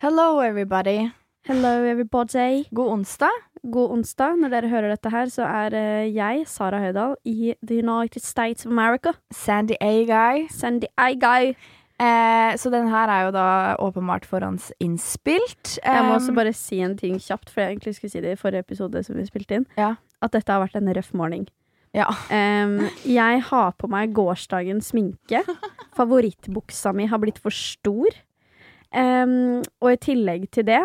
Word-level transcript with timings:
Hello, 0.00 0.38
everybody. 0.38 1.10
Hello, 1.42 1.82
everybody. 1.82 2.68
God 2.70 2.92
onsdag. 2.92 3.34
God 3.66 3.90
onsdag. 3.90 4.36
Når 4.38 4.52
dere 4.52 4.68
hører 4.70 4.92
dette 4.92 5.10
her, 5.10 5.26
så 5.26 5.42
er 5.42 5.74
eh, 5.74 6.10
jeg, 6.14 6.44
Sara 6.46 6.78
Høydahl, 6.78 7.16
i 7.26 7.56
The 7.66 7.80
United 7.82 8.22
States 8.22 8.62
of 8.62 8.70
America. 8.70 9.16
Sandy 9.34 9.74
A-guy. 9.82 10.44
Sandy 10.54 10.86
A-guy. 10.94 11.50
Eh, 11.98 12.52
så 12.54 12.70
den 12.70 12.86
her 12.92 13.10
er 13.10 13.24
jo 13.26 13.32
da 13.34 13.48
åpenbart 13.82 14.28
forhåndsinnspilt. 14.30 15.80
Jeg 15.82 16.06
må 16.06 16.14
også 16.20 16.36
bare 16.36 16.54
si 16.54 16.78
en 16.78 16.94
ting 17.00 17.18
kjapt, 17.18 17.50
for 17.50 17.64
jeg 17.64 17.74
egentlig 17.74 17.96
skulle 17.98 18.14
si 18.14 18.22
det 18.22 18.36
i 18.36 18.38
forrige 18.38 18.68
episode 18.68 19.02
som 19.02 19.18
vi 19.18 19.26
spilte 19.26 19.58
inn. 19.58 19.66
Ja. 19.80 19.96
At 20.22 20.38
dette 20.38 20.54
har 20.54 20.62
vært 20.62 20.78
en 20.78 20.94
røff 20.94 21.10
morgen. 21.10 21.48
Ja. 21.90 22.06
Um, 22.30 22.84
jeg 23.02 23.42
har 23.50 23.74
på 23.74 23.90
meg 23.90 24.14
gårsdagens 24.14 24.94
sminke. 24.94 25.42
Favorittbuksa 25.98 26.94
mi 26.94 27.10
har 27.10 27.18
blitt 27.18 27.42
for 27.42 27.50
stor. 27.50 28.22
Em, 28.94 29.60
og 29.82 29.90
i 29.92 29.98
tillegg 30.00 30.48
til 30.54 30.64
det 30.68 30.82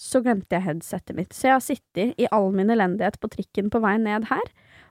så 0.00 0.20
glemte 0.24 0.56
jeg 0.56 0.64
headsetet 0.64 1.14
mitt. 1.14 1.34
Så 1.36 1.46
jeg 1.48 1.54
har 1.54 1.62
sittet 1.62 2.18
i 2.18 2.26
all 2.34 2.48
min 2.56 2.72
elendighet 2.74 3.18
på 3.22 3.30
trikken 3.30 3.68
på 3.70 3.78
vei 3.84 3.94
ned 4.02 4.26
her. 4.30 4.42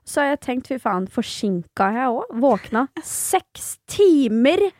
Så 0.04 0.22
har 0.22 0.30
jeg 0.34 0.40
tenkt 0.44 0.70
fy 0.70 0.78
faen, 0.80 1.08
forsinka 1.12 1.90
jeg 1.96 2.12
òg? 2.12 2.32
Våkna 2.40 2.86
seks 3.04 3.78
timer 3.90 4.70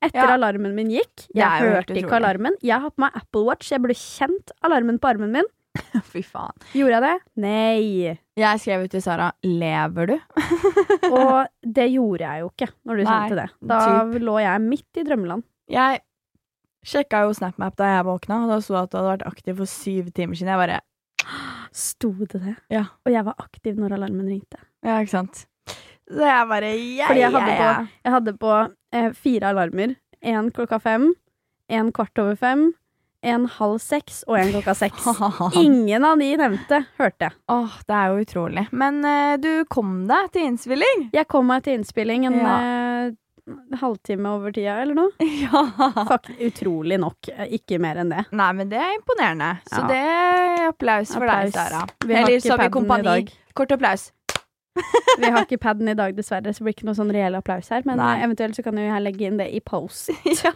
etter 0.00 0.20
Ja. 0.26 0.34
alarmen 0.36 0.74
min 0.76 0.90
gikk. 0.92 1.26
Jeg 1.36 1.64
hørte 1.64 1.96
ikke 1.96 2.16
alarmen. 2.16 2.56
Jeg 2.64 2.80
har 2.80 2.90
på 2.90 3.04
meg 3.04 3.16
Apple 3.16 3.44
Watch. 3.48 3.70
Jeg 3.72 3.80
burde 3.80 3.96
kjent 3.96 4.52
alarmen 4.64 4.98
på 5.00 5.08
armen 5.12 5.32
min. 5.32 5.48
Fy 6.12 6.22
faen. 6.26 6.56
Gjorde 6.74 6.96
jeg 6.98 7.02
det? 7.04 7.16
Nei. 7.44 8.18
Jeg 8.40 8.60
skrev 8.60 8.84
ut 8.84 8.90
til 8.90 9.02
Sara 9.04 9.30
'Lever 9.44 10.06
du?' 10.12 10.20
Og 11.14 11.46
det 11.62 11.88
gjorde 11.92 12.24
jeg 12.24 12.40
jo 12.40 12.50
ikke 12.50 12.68
når 12.84 12.96
du 12.96 13.04
Nei, 13.04 13.28
sendte 13.28 13.36
det. 13.36 13.48
Da 13.68 13.80
lå 14.28 14.38
jeg 14.40 14.60
midt 14.66 14.96
i 15.00 15.04
drømmeland. 15.06 15.44
Jeg 15.70 16.00
sjekka 16.86 17.24
jo 17.26 17.34
SnapMap 17.36 17.76
da 17.76 17.90
jeg 17.96 18.06
våkna, 18.08 18.42
og 18.44 18.52
da 18.54 18.58
sto 18.64 18.74
det 18.76 18.82
at 18.86 18.90
du 18.92 18.98
hadde 19.00 19.10
vært 19.14 19.26
aktiv 19.30 19.56
for 19.60 19.70
syv 19.70 20.10
timer 20.16 20.38
siden. 20.38 20.52
Jeg 20.54 20.62
bare 20.64 20.80
Sto 21.76 22.10
det 22.18 22.40
det? 22.42 22.56
Ja. 22.72 22.84
Og 23.06 23.12
jeg 23.12 23.22
var 23.28 23.36
aktiv 23.38 23.76
når 23.78 23.92
alarmen 23.98 24.26
ringte. 24.26 24.58
Ja, 24.82 24.96
ikke 25.04 25.12
sant. 25.12 25.44
Så 26.10 26.24
jeg 26.26 26.48
bare 26.50 26.70
yeah, 26.74 27.06
Fordi 27.06 27.20
jeg 27.22 27.30
hadde 27.36 27.52
yeah, 27.52 27.60
yeah. 27.62 27.90
Jeg 28.04 28.12
hadde 28.16 28.32
på 28.40 28.54
eh, 28.96 29.10
fire 29.14 29.52
alarmer. 29.52 29.92
Én 30.26 30.48
klokka 30.52 30.80
fem, 30.82 31.12
én 31.70 31.92
kvart 31.94 32.18
over 32.18 32.34
fem, 32.36 32.64
én 33.22 33.46
halv 33.58 33.78
seks 33.84 34.24
og 34.26 34.40
én 34.40 34.50
klokka 34.50 34.74
seks. 34.74 35.06
Ingen 35.62 36.04
av 36.08 36.18
de 36.18 36.32
nevnte, 36.40 36.82
hørte 36.98 37.28
jeg. 37.28 37.38
Åh, 37.54 37.78
det 37.86 37.96
er 38.00 38.10
jo 38.10 38.24
utrolig. 38.26 38.66
Men 38.72 38.98
eh, 39.06 39.36
du 39.40 39.50
kom 39.70 40.00
deg 40.10 40.32
til 40.34 40.48
innspilling. 40.50 41.06
Jeg 41.14 41.28
kom 41.30 41.46
meg 41.52 41.62
til 41.68 41.78
innspilling 41.78 42.26
en 42.32 42.40
Ja. 42.40 42.56
eh, 42.58 43.12
halvtime 43.80 44.28
over 44.30 44.52
tida, 44.56 44.76
eller 44.82 44.94
noe. 44.94 45.10
ja. 45.44 45.62
Fuck, 46.10 46.30
utrolig 46.50 46.98
nok. 47.02 47.30
Ikke 47.50 47.78
mer 47.82 48.00
enn 48.02 48.12
det. 48.14 48.24
Nei, 48.32 48.50
men 48.58 48.70
det 48.72 48.78
er 48.80 48.94
imponerende. 48.98 49.50
Så 49.70 49.82
Ja. 49.82 49.88
det 49.90 50.00
er 50.00 50.68
applaus 50.68 51.12
for 51.14 51.24
Applaus. 51.26 51.52
deg, 51.52 51.58
Sara. 51.58 51.84
Vi 52.06 52.14
har 52.14 52.22
Eller 52.24 52.36
ikke 52.38 52.56
har 52.56 52.68
padden 52.70 53.00
i 53.00 53.08
dag. 53.10 53.32
Kort 53.54 53.72
applaus. 53.74 54.10
Vi 55.20 55.30
har 55.30 55.44
ikke 55.44 55.60
paden 55.60 55.90
i 55.90 55.96
dag, 55.98 56.14
dessverre, 56.16 56.52
så 56.52 56.62
det 56.62 56.66
blir 56.66 56.76
ikke 56.76 56.86
noe 56.88 56.98
sånn 56.98 57.12
reell 57.14 57.36
applaus 57.38 57.70
her. 57.72 57.84
Men 57.88 58.00
Nei. 58.00 58.14
eventuelt 58.24 58.56
så 58.56 58.64
kan 58.66 58.78
jo 58.78 58.86
jeg 58.86 59.04
legge 59.04 59.26
inn 59.28 59.40
det 59.40 59.48
i 59.52 59.60
post. 59.64 60.12
ja. 60.44 60.54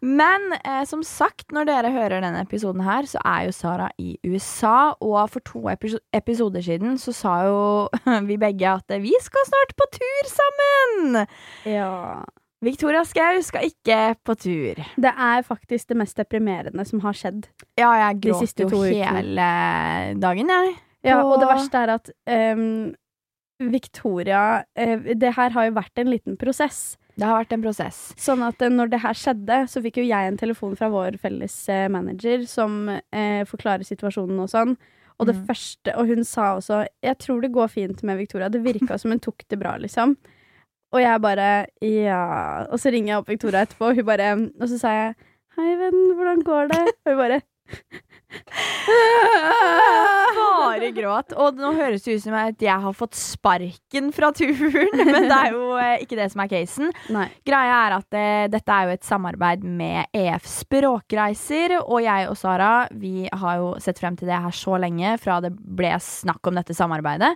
Men 0.00 0.50
eh, 0.60 0.82
som 0.88 1.04
sagt, 1.06 1.48
når 1.54 1.70
dere 1.70 1.94
hører 1.94 2.24
denne 2.24 2.42
episoden 2.44 2.84
her, 2.86 3.08
så 3.08 3.22
er 3.24 3.48
jo 3.48 3.56
Sara 3.56 3.88
i 4.02 4.16
USA. 4.26 4.92
Og 5.00 5.18
for 5.32 5.44
to 5.48 5.64
episo 5.72 6.02
episoder 6.16 6.64
siden 6.64 6.98
så 7.00 7.14
sa 7.16 7.38
jo 7.48 7.58
vi 8.28 8.38
begge 8.40 8.76
at 8.76 8.96
vi 9.02 9.14
skal 9.22 9.48
snart 9.48 9.74
på 9.78 9.88
tur 9.96 10.30
sammen! 10.32 11.26
Ja. 11.68 12.22
Victoria 12.62 13.02
Skau 13.02 13.40
skal 13.42 13.66
ikke 13.66 14.14
på 14.22 14.36
tur. 14.38 14.78
Det 14.78 15.10
er 15.10 15.42
faktisk 15.42 15.88
det 15.90 15.98
mest 15.98 16.18
deprimerende 16.18 16.84
som 16.86 17.02
har 17.02 17.16
skjedd. 17.18 17.48
Ja, 17.78 17.90
jeg 18.04 18.20
gråt 18.22 18.62
jo 18.62 18.84
hele 18.86 19.48
dagen, 20.22 20.52
jeg. 20.54 20.74
Ja, 21.02 21.18
og 21.26 21.40
det 21.42 21.48
verste 21.50 21.80
er 21.82 21.90
at 21.96 22.10
ehm, 22.30 22.92
Victoria 23.70 24.64
eh, 24.76 24.98
Det 25.14 25.34
her 25.36 25.50
har 25.50 25.64
jo 25.68 25.74
vært 25.76 25.98
en 26.02 26.10
liten 26.10 26.36
prosess. 26.36 26.96
Det 27.16 27.26
har 27.28 27.42
vært 27.44 27.52
en 27.52 27.62
prosess. 27.62 28.14
Sånn 28.16 28.42
at 28.42 28.60
eh, 28.62 28.68
når 28.72 28.90
det 28.90 29.00
her 29.02 29.14
skjedde, 29.14 29.68
så 29.68 29.82
fikk 29.84 29.98
jo 30.00 30.08
jeg 30.08 30.28
en 30.32 30.36
telefon 30.40 30.74
fra 30.76 30.88
vår 30.88 31.18
felles 31.20 31.68
eh, 31.68 31.88
manager 31.92 32.46
som 32.48 32.88
eh, 32.88 33.44
forklarer 33.44 33.84
situasjonen 33.84 34.40
og 34.40 34.48
sånn. 34.48 34.76
Og 35.20 35.26
det 35.28 35.36
Mm. 35.36 35.42
første, 35.46 35.92
og 35.96 36.06
hun 36.08 36.24
sa 36.24 36.56
også 36.56 36.86
'Jeg 37.02 37.18
tror 37.18 37.40
det 37.42 37.52
går 37.52 37.68
fint 37.68 38.02
med 38.02 38.18
Victoria'. 38.18 38.50
Det 38.50 38.62
virka 38.64 38.98
som 38.98 39.10
hun 39.12 39.20
tok 39.20 39.44
det 39.48 39.58
bra, 39.58 39.76
liksom. 39.76 40.16
Og 40.92 41.00
jeg 41.00 41.20
bare 41.20 41.66
'ja'. 41.80 42.66
Og 42.72 42.78
så 42.80 42.90
ringer 42.90 43.06
jeg 43.12 43.18
opp 43.18 43.28
Victoria 43.28 43.62
etterpå, 43.62 43.90
og 43.90 43.96
hun 43.96 44.04
bare 44.04 44.32
Og 44.60 44.68
så 44.68 44.78
sa 44.80 44.88
jeg 44.88 45.14
'hei, 45.56 45.76
venn, 45.76 46.16
hvordan 46.16 46.42
går 46.42 46.68
det?' 46.68 46.92
Og 47.06 47.12
hun 47.12 47.16
bare 47.18 47.40
Bare 50.72 50.90
gråt. 50.94 51.34
Og 51.36 51.58
nå 51.60 51.72
høres 51.76 52.04
det 52.04 52.16
ut 52.16 52.24
som 52.24 52.36
at 52.38 52.62
jeg 52.62 52.84
har 52.84 52.96
fått 52.96 53.16
sparken 53.18 54.10
fra 54.14 54.32
turen, 54.36 55.02
men 55.12 55.28
det 55.28 55.38
er 55.38 55.56
jo 55.56 55.76
eh, 55.78 56.04
ikke 56.04 56.18
det 56.18 56.28
som 56.32 56.44
er 56.44 56.52
casen. 56.52 56.92
Nei. 57.14 57.28
Greia 57.48 57.76
er 57.86 57.96
at 57.98 58.08
det, 58.14 58.30
dette 58.56 58.78
er 58.78 58.88
jo 58.88 58.96
et 58.96 59.06
samarbeid 59.06 59.66
med 59.66 60.16
EF 60.16 60.48
Språkreiser, 60.48 61.78
og 61.82 62.00
jeg 62.04 62.30
og 62.30 62.38
Sara 62.40 62.72
vi 62.92 63.28
har 63.28 63.60
jo 63.60 63.74
sett 63.82 64.00
frem 64.02 64.16
til 64.18 64.30
det 64.30 64.40
her 64.46 64.56
så 64.56 64.78
lenge, 64.80 65.16
fra 65.22 65.40
det 65.44 65.52
ble 65.52 65.94
snakk 66.02 66.48
om 66.48 66.58
dette 66.58 66.76
samarbeidet. 66.76 67.34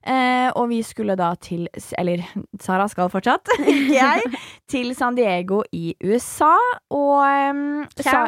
Eh, 0.00 0.48
og 0.56 0.70
vi 0.70 0.78
skulle 0.80 1.12
da 1.12 1.34
til 1.36 1.66
Eller 2.00 2.22
Sara 2.60 2.86
skal 2.88 3.10
fortsatt, 3.12 3.50
ikke 3.60 3.92
jeg. 3.98 4.22
Til 4.70 4.94
San 4.96 5.14
Diego 5.18 5.58
i 5.76 5.90
USA. 6.00 6.54
Og 6.88 7.20
um, 7.20 7.82
Sa- 8.00 8.24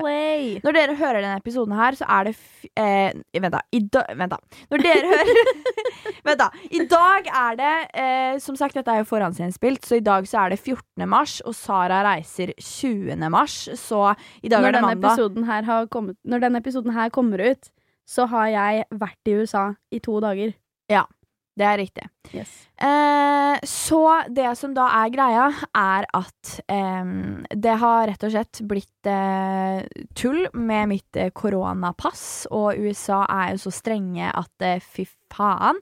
når 0.67 0.77
dere 0.77 0.97
hører 0.99 1.21
denne 1.25 1.39
episoden 1.41 1.73
her, 1.79 1.97
så 1.97 2.05
er 2.13 2.29
det 2.29 2.35
eh, 2.77 3.15
Vent, 3.41 3.55
da. 3.57 3.63
I 3.73 3.81
da 3.89 4.03
vent, 4.19 4.35
da. 4.35 4.59
Når 4.75 4.85
dere 4.85 5.15
hører 5.15 5.41
Vent, 6.29 6.43
da. 6.43 6.51
I 6.77 6.83
dag 6.93 7.31
er 7.33 7.57
det 7.63 7.73
eh, 8.05 8.37
Som 8.45 8.59
sagt, 8.61 8.77
dette 8.77 8.93
er 8.93 9.01
jo 9.01 9.09
forhåndsinnspilt, 9.09 9.89
så 9.89 9.97
i 9.97 10.05
dag 10.05 10.29
så 10.29 10.45
er 10.45 10.53
det 10.55 10.61
14. 10.61 11.09
mars, 11.09 11.39
og 11.49 11.57
Sara 11.57 12.03
reiser 12.05 12.53
20. 12.61 13.17
mars, 13.33 13.57
så 13.81 14.13
i 14.45 14.53
dag 14.53 14.61
når 14.61 14.69
er 14.69 14.77
det 14.77 14.85
mandag. 14.85 15.09
episoden 15.09 15.49
her 15.49 15.65
har 15.73 15.89
kommet, 15.89 16.17
når 16.29 16.45
denne 16.45 16.61
episoden 16.61 16.93
her 16.93 17.09
kommer 17.15 17.41
ut, 17.53 17.73
så 18.09 18.27
har 18.29 18.47
jeg 18.53 18.85
vært 19.01 19.31
i 19.33 19.39
USA 19.41 19.71
i 19.91 19.99
to 20.05 20.21
dager. 20.21 20.53
Det 21.53 21.65
er 21.69 21.77
riktig. 21.77 22.05
Yes. 22.33 22.53
Eh, 22.81 23.59
så 23.69 24.01
det 24.33 24.49
som 24.57 24.73
da 24.77 24.87
er 25.03 25.11
greia, 25.13 25.49
er 25.77 26.07
at 26.17 26.53
eh, 26.65 27.11
det 27.53 27.75
har 27.83 28.07
rett 28.09 28.25
og 28.25 28.33
slett 28.33 28.63
blitt 28.69 29.11
eh, 29.11 29.83
tull 30.17 30.47
med 30.57 30.95
mitt 30.95 31.19
eh, 31.21 31.33
koronapass, 31.37 32.47
og 32.51 32.81
USA 32.81 33.25
er 33.29 33.53
jo 33.53 33.67
så 33.67 33.75
strenge 33.83 34.31
at 34.33 34.65
eh, 34.65 34.81
fy 34.81 35.05
faen. 35.33 35.79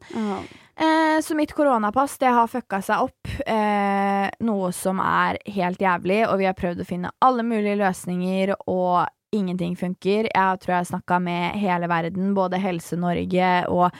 Eh, 0.80 1.20
så 1.22 1.36
mitt 1.38 1.54
koronapass 1.54 2.18
det 2.18 2.34
har 2.34 2.50
fucka 2.50 2.82
seg 2.82 3.06
opp, 3.06 3.30
eh, 3.46 4.26
noe 4.42 4.72
som 4.74 4.98
er 5.04 5.38
helt 5.54 5.82
jævlig, 5.82 6.24
og 6.26 6.38
vi 6.42 6.50
har 6.50 6.58
prøvd 6.58 6.82
å 6.82 6.88
finne 6.88 7.14
alle 7.22 7.46
mulige 7.46 7.78
løsninger, 7.78 8.56
og 8.66 9.06
ingenting 9.30 9.76
funker. 9.78 10.26
Jeg 10.26 10.60
tror 10.62 10.76
jeg 10.80 10.90
snakka 10.90 11.20
med 11.22 11.58
hele 11.62 11.86
verden, 11.90 12.34
både 12.34 12.58
Helse 12.58 12.98
Norge 12.98 13.52
og 13.70 13.94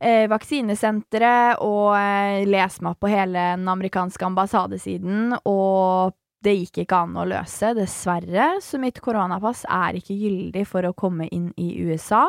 eh, 0.00 0.26
Vaksinesenteret, 0.30 1.60
og 1.64 1.92
eh, 1.98 2.46
lest 2.48 2.82
meg 2.82 2.94
opp 2.94 3.04
på 3.04 3.12
hele 3.12 3.50
den 3.56 3.68
amerikanske 3.70 4.26
ambassadesiden, 4.28 5.36
og 5.48 6.16
det 6.44 6.54
gikk 6.54 6.84
ikke 6.84 7.02
an 7.02 7.18
å 7.18 7.26
løse, 7.26 7.74
dessverre, 7.74 8.50
så 8.62 8.78
mitt 8.80 9.00
koronapass 9.02 9.64
er 9.66 9.98
ikke 9.98 10.16
gyldig 10.16 10.64
for 10.70 10.86
å 10.86 10.94
komme 10.96 11.26
inn 11.34 11.50
i 11.58 11.72
USA. 11.82 12.28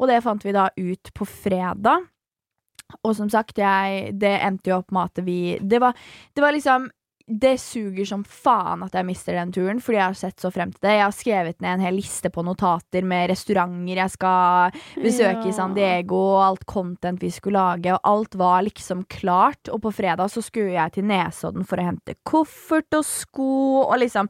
Og 0.00 0.08
det 0.08 0.20
fant 0.24 0.44
vi 0.44 0.56
da 0.56 0.68
ut 0.76 1.12
på 1.16 1.26
fredag. 1.28 2.06
Og 3.06 3.12
som 3.16 3.28
sagt, 3.32 3.60
jeg, 3.60 4.14
det 4.18 4.32
endte 4.42 4.72
jo 4.72 4.80
opp 4.80 4.90
med 4.90 5.12
at 5.12 5.20
vi 5.22 5.58
Det 5.62 5.78
var, 5.78 5.94
det 6.34 6.42
var 6.42 6.56
liksom 6.56 6.88
det 7.30 7.60
suger 7.62 8.04
som 8.08 8.24
faen 8.26 8.82
at 8.82 8.94
jeg 8.98 9.06
mister 9.06 9.36
den 9.38 9.52
turen, 9.54 9.78
fordi 9.80 9.98
jeg 10.00 10.04
har 10.10 10.16
sett 10.18 10.42
så 10.42 10.50
frem 10.50 10.72
til 10.74 10.80
det. 10.82 10.94
Jeg 10.96 11.04
har 11.04 11.14
skrevet 11.14 11.60
ned 11.62 11.70
en 11.76 11.84
hel 11.86 11.94
liste 11.94 12.30
på 12.34 12.42
notater 12.42 13.06
med 13.06 13.30
restauranter 13.30 14.00
jeg 14.00 14.10
skal 14.16 14.72
besøke 15.04 15.46
i 15.48 15.54
San 15.54 15.74
Diego, 15.76 16.18
og 16.34 16.42
alt 16.48 16.66
content 16.66 17.22
vi 17.22 17.30
skulle 17.30 17.60
lage, 17.62 17.92
og 17.94 18.00
alt 18.10 18.34
var 18.40 18.64
liksom 18.66 19.04
klart. 19.08 19.70
Og 19.70 19.80
på 19.84 19.92
fredag 19.94 20.30
så 20.34 20.42
skulle 20.42 20.74
jeg 20.74 20.92
til 20.96 21.06
Nesodden 21.06 21.64
for 21.64 21.78
å 21.78 21.86
hente 21.86 22.16
koffert 22.26 22.92
og 22.98 23.06
sko, 23.06 23.52
og 23.86 23.96
liksom 24.02 24.28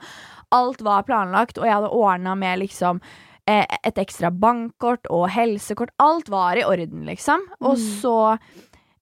Alt 0.52 0.81
var 0.82 1.05
planlagt, 1.06 1.58
og 1.58 1.64
jeg 1.69 1.76
hadde 1.76 1.93
ordna 1.94 2.32
med 2.35 2.58
liksom 2.58 2.99
eh, 3.47 3.64
et 3.87 3.99
ekstra 4.02 4.32
bankkort 4.35 5.06
og 5.14 5.29
helsekort. 5.31 5.93
Alt 6.02 6.29
var 6.29 6.58
i 6.58 6.64
orden, 6.67 7.05
liksom. 7.06 7.44
Og 7.61 7.76
Mm. 7.79 7.85
så 8.02 8.17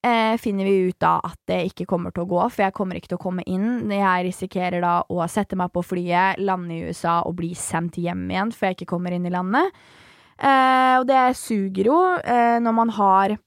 eh, 0.06 0.36
finner 0.40 0.64
vi 0.64 0.88
ut 0.88 0.98
da 1.00 1.18
at 1.24 1.38
det 1.48 1.60
ikke 1.70 1.86
kommer 1.90 2.14
til 2.14 2.24
å 2.24 2.30
gå, 2.30 2.40
for 2.50 2.64
jeg 2.66 2.76
kommer 2.76 2.98
ikke 2.98 3.12
til 3.12 3.18
å 3.20 3.24
komme 3.26 3.44
inn. 3.46 3.90
Jeg 3.92 4.26
risikerer 4.28 4.82
da 4.84 4.94
å 5.08 5.24
sette 5.30 5.58
meg 5.58 5.72
på 5.74 5.84
flyet, 5.86 6.40
lande 6.42 6.76
i 6.76 6.88
USA 6.88 7.20
og 7.26 7.38
bli 7.40 7.54
sendt 7.58 8.00
hjem 8.00 8.28
igjen, 8.30 8.54
for 8.54 8.68
jeg 8.68 8.78
ikke 8.78 8.92
kommer 8.94 9.14
inn 9.14 9.28
i 9.28 9.34
landet. 9.34 9.74
Eh, 10.38 10.94
og 11.00 11.08
det 11.08 11.22
suger 11.38 11.90
jo 11.90 12.00
eh, 12.22 12.56
når 12.62 12.74
man 12.76 12.94
har 12.94 13.38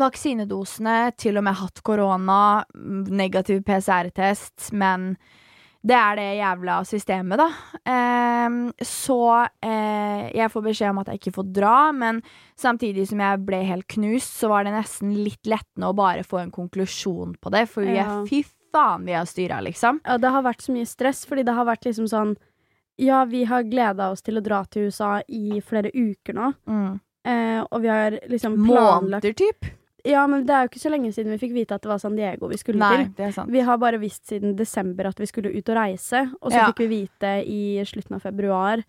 vaksinedosene, 0.00 1.12
til 1.18 1.40
og 1.40 1.46
med 1.48 1.58
hatt 1.58 1.80
korona, 1.86 2.40
negativ 3.10 3.64
PCR-test, 3.66 4.70
men 4.78 5.16
det 5.82 5.96
er 5.96 6.16
det 6.18 6.26
jævla 6.36 6.74
systemet, 6.84 7.40
da. 7.40 7.46
Eh, 7.88 8.56
så 8.84 9.18
eh, 9.64 10.30
jeg 10.36 10.50
får 10.52 10.64
beskjed 10.66 10.90
om 10.92 10.98
at 11.02 11.06
jeg 11.12 11.20
ikke 11.22 11.34
får 11.38 11.52
dra, 11.56 11.76
men 11.96 12.20
samtidig 12.60 13.06
som 13.08 13.22
jeg 13.24 13.42
ble 13.46 13.62
helt 13.64 13.86
knust, 13.88 14.36
så 14.42 14.50
var 14.52 14.64
det 14.68 14.74
nesten 14.76 15.14
litt 15.24 15.42
lettende 15.48 15.88
å 15.88 15.96
bare 15.96 16.22
få 16.26 16.42
en 16.42 16.52
konklusjon 16.52 17.36
på 17.40 17.50
det, 17.54 17.66
for 17.72 17.82
Ja. 17.88 18.24
fy 18.28 18.42
faen 18.72 19.04
vi 19.08 19.12
har 19.16 19.24
styra, 19.26 19.60
liksom. 19.64 20.00
Ja, 20.04 20.16
det 20.18 20.30
har 20.30 20.42
vært 20.42 20.60
så 20.62 20.72
mye 20.76 20.86
stress, 20.86 21.24
fordi 21.26 21.44
det 21.44 21.54
har 21.56 21.64
vært 21.66 21.84
liksom 21.88 22.06
sånn 22.08 22.36
Ja, 23.00 23.24
vi 23.24 23.44
har 23.48 23.62
gleda 23.64 24.10
oss 24.12 24.20
til 24.20 24.36
å 24.36 24.42
dra 24.44 24.62
til 24.68 24.90
USA 24.90 25.22
i 25.26 25.58
flere 25.64 25.88
uker 25.94 26.34
nå, 26.36 26.54
Mm. 26.68 27.00
eh, 27.24 27.64
og 27.72 27.80
vi 27.80 27.88
har 27.88 28.10
liksom 28.28 28.58
planlagt 28.66 29.02
Måneder, 29.24 29.32
typ. 29.34 29.64
Ja, 30.04 30.26
men 30.26 30.46
det 30.46 30.54
er 30.54 30.64
jo 30.66 30.70
ikke 30.72 30.82
så 30.82 30.90
lenge 30.92 31.12
siden 31.12 31.32
vi 31.34 31.38
fikk 31.42 31.52
vite 31.56 31.74
at 31.76 31.82
det 31.82 31.90
var 31.90 31.98
San 31.98 32.16
Diego 32.16 32.48
vi 32.48 32.56
skulle 32.60 32.78
Nei, 32.78 33.04
til. 33.04 33.12
det 33.16 33.26
er 33.26 33.32
sant. 33.36 33.50
Vi 33.52 33.60
har 33.60 33.76
bare 33.78 33.98
visst 34.00 34.26
siden 34.30 34.56
desember 34.56 35.06
at 35.10 35.18
vi 35.20 35.26
skulle 35.26 35.52
ut 35.52 35.68
og 35.68 35.76
reise, 35.76 36.22
og 36.40 36.50
så 36.52 36.56
Ja. 36.56 36.66
fikk 36.72 36.78
vi 36.86 36.88
vite 37.06 37.34
i 37.46 37.60
slutten 37.84 38.14
av 38.16 38.22
februar 38.22 38.82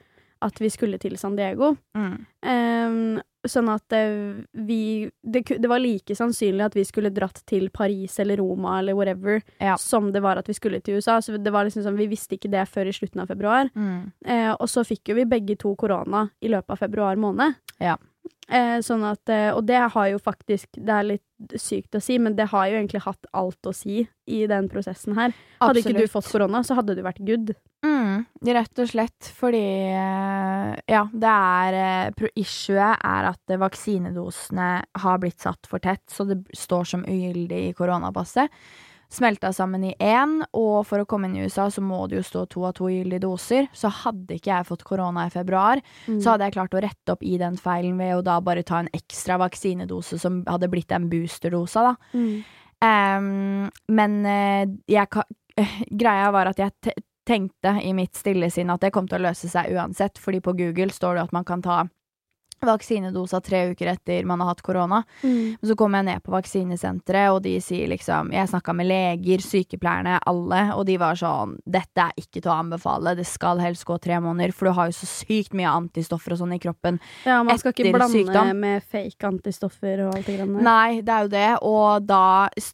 at 0.44 0.58
vi 0.60 0.70
skulle 0.74 0.98
til 0.98 1.18
San 1.18 1.36
Diego. 1.36 1.76
Mm. 1.96 2.26
Um, 2.42 3.22
sånn 3.46 3.70
at 3.74 3.94
eh, 3.94 4.42
vi 4.54 5.10
det, 5.26 5.44
det 5.62 5.70
var 5.70 5.80
like 5.82 6.14
sannsynlig 6.18 6.64
at 6.66 6.74
vi 6.78 6.84
skulle 6.86 7.10
dratt 7.14 7.42
til 7.50 7.70
Paris 7.74 8.20
eller 8.20 8.38
Roma 8.38 8.80
eller 8.80 8.94
whatever, 8.98 9.42
Ja. 9.60 9.76
som 9.78 10.12
det 10.12 10.22
var 10.22 10.38
at 10.38 10.48
vi 10.48 10.54
skulle 10.54 10.80
til 10.82 10.96
USA. 10.98 11.20
Så 11.22 11.38
det 11.42 11.52
var 11.54 11.66
liksom 11.66 11.84
sånn, 11.84 11.98
vi 11.98 12.08
visste 12.08 12.38
ikke 12.38 12.50
det 12.52 12.68
før 12.70 12.88
i 12.90 12.92
slutten 12.94 13.22
av 13.22 13.28
februar. 13.28 13.70
Mm. 13.76 14.12
Uh, 14.26 14.56
og 14.60 14.68
så 14.70 14.84
fikk 14.86 15.10
jo 15.10 15.16
vi 15.16 15.26
begge 15.26 15.58
to 15.58 15.76
korona 15.76 16.30
i 16.42 16.48
løpet 16.50 16.70
av 16.70 16.78
februar 16.78 17.16
måned. 17.18 17.56
Ja. 17.80 17.98
Eh, 18.52 18.78
sånn 18.84 19.04
at, 19.08 19.22
eh, 19.32 19.50
og 19.56 19.64
det 19.70 19.80
har 19.94 20.08
jo 20.12 20.18
faktisk 20.20 20.76
Det 20.76 20.92
er 20.92 21.06
litt 21.08 21.54
sykt 21.56 21.96
å 21.96 22.02
si, 22.04 22.18
men 22.22 22.36
det 22.36 22.50
har 22.52 22.68
jo 22.68 22.76
egentlig 22.78 23.00
hatt 23.06 23.30
alt 23.34 23.66
å 23.66 23.72
si 23.74 24.04
i 24.28 24.42
den 24.46 24.68
prosessen 24.70 25.16
her. 25.18 25.32
Hadde 25.62 25.82
ikke 25.82 26.04
du 26.04 26.12
fått 26.12 26.28
korona, 26.30 26.60
så 26.68 26.76
hadde 26.78 26.94
du 26.98 27.02
vært 27.02 27.24
good. 27.26 27.56
Mm, 27.82 28.28
rett 28.46 28.82
og 28.84 28.92
slett 28.92 29.32
fordi 29.34 29.64
eh, 29.90 30.76
Ja, 30.92 31.08
det 31.10 31.32
er 31.32 32.14
Issuet 32.36 33.00
er 33.00 33.32
at 33.32 33.56
vaksinedosene 33.64 34.70
har 35.02 35.24
blitt 35.24 35.42
satt 35.42 35.66
for 35.66 35.82
tett, 35.82 36.04
så 36.12 36.28
det 36.30 36.44
står 36.54 36.92
som 36.92 37.08
ugyldig 37.08 37.70
i 37.72 37.74
koronapasset. 37.78 38.52
Smelta 39.12 39.50
sammen 39.52 39.84
i 39.84 39.94
én, 40.00 40.38
og 40.56 40.86
for 40.88 41.04
å 41.04 41.06
komme 41.06 41.28
inn 41.28 41.36
i 41.36 41.44
USA 41.44 41.66
så 41.70 41.82
må 41.84 42.08
det 42.08 42.16
jo 42.22 42.24
stå 42.24 42.46
to 42.50 42.64
av 42.64 42.74
to 42.78 42.86
gyldige 42.88 43.26
doser. 43.26 43.68
Så 43.76 43.92
hadde 43.92 44.38
ikke 44.38 44.54
jeg 44.54 44.68
fått 44.70 44.86
korona 44.88 45.26
i 45.28 45.34
februar, 45.34 45.82
Mm. 46.08 46.22
så 46.22 46.32
hadde 46.32 46.48
jeg 46.48 46.54
klart 46.56 46.74
å 46.78 46.82
rette 46.82 47.12
opp 47.12 47.24
i 47.24 47.38
den 47.38 47.58
feilen 47.58 47.98
ved 47.98 48.16
å 48.16 48.24
da 48.24 48.40
bare 48.40 48.64
ta 48.64 48.80
en 48.80 48.90
ekstra 48.96 49.38
vaksinedose 49.38 50.18
som 50.20 50.44
hadde 50.48 50.70
blitt 50.72 50.92
en 50.96 51.10
boosterdosa, 51.12 51.84
da. 51.92 51.96
Mm. 52.14 52.44
Um, 52.82 53.70
men 53.90 54.26
eh, 54.26 54.66
jeg 54.88 55.10
ka 55.10 55.24
greia 55.92 56.32
var 56.32 56.48
at 56.48 56.58
jeg 56.58 56.72
tenkte 57.28 57.76
i 57.84 57.92
mitt 57.94 58.16
stille 58.18 58.50
sinn 58.50 58.72
at 58.74 58.82
det 58.82 58.90
kom 58.96 59.08
til 59.08 59.20
å 59.20 59.28
løse 59.28 59.50
seg 59.52 59.76
uansett, 59.76 60.18
fordi 60.18 60.40
på 60.42 60.56
Google 60.58 60.90
står 60.90 61.16
det 61.20 61.24
at 61.28 61.34
man 61.36 61.44
kan 61.46 61.62
ta 61.62 61.84
vaksinedosa 62.68 63.42
tre 63.44 63.64
uker 63.72 63.92
etter 63.94 64.26
man 64.28 64.42
har 64.44 64.52
hatt 64.54 64.62
korona. 64.66 65.02
Mm. 65.24 65.58
Så 65.62 65.76
kom 65.80 65.96
jeg 65.98 66.08
ned 66.08 66.24
på 66.26 66.34
vaksinesenteret, 66.34 67.32
og 67.34 67.42
de 67.46 67.56
sier 67.64 67.90
liksom 67.92 68.32
Jeg 68.36 68.50
snakka 68.52 68.74
med 68.78 68.88
leger, 68.90 69.44
sykepleierne, 69.44 70.20
alle, 70.30 70.62
og 70.76 70.86
de 70.88 70.98
var 71.02 71.18
sånn 71.20 71.58
Dette 71.66 72.08
er 72.08 72.18
ikke 72.20 72.42
til 72.42 72.52
å 72.52 72.58
anbefale, 72.62 73.16
det 73.18 73.28
skal 73.30 73.62
helst 73.64 73.86
gå 73.88 73.98
tre 74.02 74.20
måneder, 74.24 74.54
for 74.56 74.70
du 74.70 74.78
har 74.78 74.92
jo 74.92 74.98
så 74.98 75.10
sykt 75.10 75.56
mye 75.58 75.72
antistoffer 75.72 76.36
og 76.36 76.42
sånn 76.44 76.56
i 76.56 76.62
kroppen. 76.62 77.00
Ja, 77.28 77.42
man 77.48 77.60
skal 77.60 77.76
ikke 77.76 77.94
blande 77.96 78.18
sykdom. 78.18 78.52
med 78.62 78.86
fake 78.92 79.28
antistoffer 79.28 80.06
og 80.06 80.16
alt 80.16 80.30
det 80.30 80.38
greiene. 80.38 80.66
Nei, 80.66 81.02
det 81.06 81.16
er 81.16 81.28
jo 81.28 81.32
det, 81.36 81.50
og 81.68 82.08
da 82.08 82.22